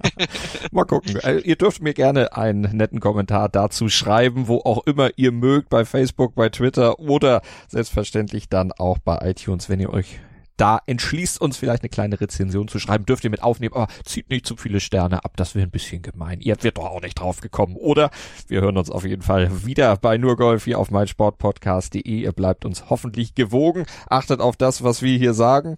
Mal 0.71 0.85
gucken. 0.85 1.17
Äh, 1.21 1.39
ihr 1.39 1.55
dürft 1.55 1.81
mir 1.81 1.93
gerne 1.93 2.33
einen 2.33 2.75
netten 2.75 2.99
Kommentar 2.99 3.49
dazu 3.49 3.89
schreiben, 3.89 4.47
wo 4.47 4.59
auch 4.59 4.85
immer 4.85 5.11
ihr 5.15 5.31
mögt, 5.31 5.69
bei 5.69 5.85
Facebook, 5.85 6.35
bei 6.35 6.49
Twitter 6.49 6.99
oder 7.09 7.41
selbstverständlich 7.67 8.49
dann 8.49 8.71
auch 8.71 8.99
bei 8.99 9.17
iTunes, 9.29 9.69
wenn 9.69 9.79
ihr 9.79 9.91
euch 9.91 10.19
da 10.59 10.81
entschließt 10.85 11.39
uns 11.39 11.57
vielleicht 11.57 11.83
eine 11.83 11.89
kleine 11.89 12.19
Rezension 12.19 12.67
zu 12.67 12.79
schreiben, 12.79 13.05
dürft 13.05 13.23
ihr 13.23 13.29
mit 13.29 13.43
aufnehmen, 13.43 13.73
aber 13.75 13.87
zieht 14.03 14.29
nicht 14.29 14.45
zu 14.45 14.57
viele 14.57 14.81
Sterne 14.81 15.23
ab, 15.23 15.37
das 15.37 15.55
wäre 15.55 15.65
ein 15.65 15.71
bisschen 15.71 16.01
gemein. 16.01 16.41
Ihr 16.41 16.55
werdet 16.57 16.77
doch 16.77 16.87
auch 16.87 17.01
nicht 17.01 17.17
drauf 17.17 17.39
gekommen, 17.39 17.77
oder? 17.77 18.11
Wir 18.47 18.61
hören 18.61 18.77
uns 18.77 18.91
auf 18.91 19.05
jeden 19.05 19.21
Fall 19.21 19.65
wieder 19.65 19.95
bei 19.95 20.17
nur 20.17 20.35
Golf 20.35 20.65
hier 20.65 20.77
auf 20.77 20.91
meinsportpodcast.de. 20.91 22.01
Ihr 22.01 22.31
bleibt 22.33 22.65
uns 22.65 22.89
hoffentlich 22.89 23.35
gewogen, 23.35 23.85
achtet 24.09 24.41
auf 24.41 24.57
das, 24.57 24.83
was 24.83 25.01
wir 25.01 25.17
hier 25.17 25.33
sagen. 25.33 25.77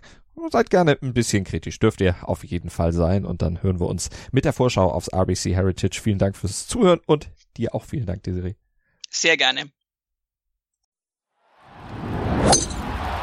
Seid 0.49 0.71
gerne 0.71 0.97
ein 1.01 1.13
bisschen 1.13 1.43
kritisch, 1.43 1.77
dürft 1.77 2.01
ihr 2.01 2.15
auf 2.23 2.43
jeden 2.43 2.71
Fall 2.71 2.93
sein. 2.93 3.25
Und 3.25 3.43
dann 3.43 3.61
hören 3.61 3.79
wir 3.79 3.87
uns 3.87 4.09
mit 4.31 4.45
der 4.45 4.53
Vorschau 4.53 4.89
aufs 4.89 5.13
RBC 5.13 5.53
Heritage. 5.53 6.01
Vielen 6.01 6.17
Dank 6.17 6.35
fürs 6.35 6.65
Zuhören 6.65 7.01
und 7.05 7.29
dir 7.57 7.75
auch 7.75 7.83
vielen 7.83 8.07
Dank, 8.07 8.23
Desiree. 8.23 8.55
Sehr 9.11 9.37
gerne. 9.37 9.80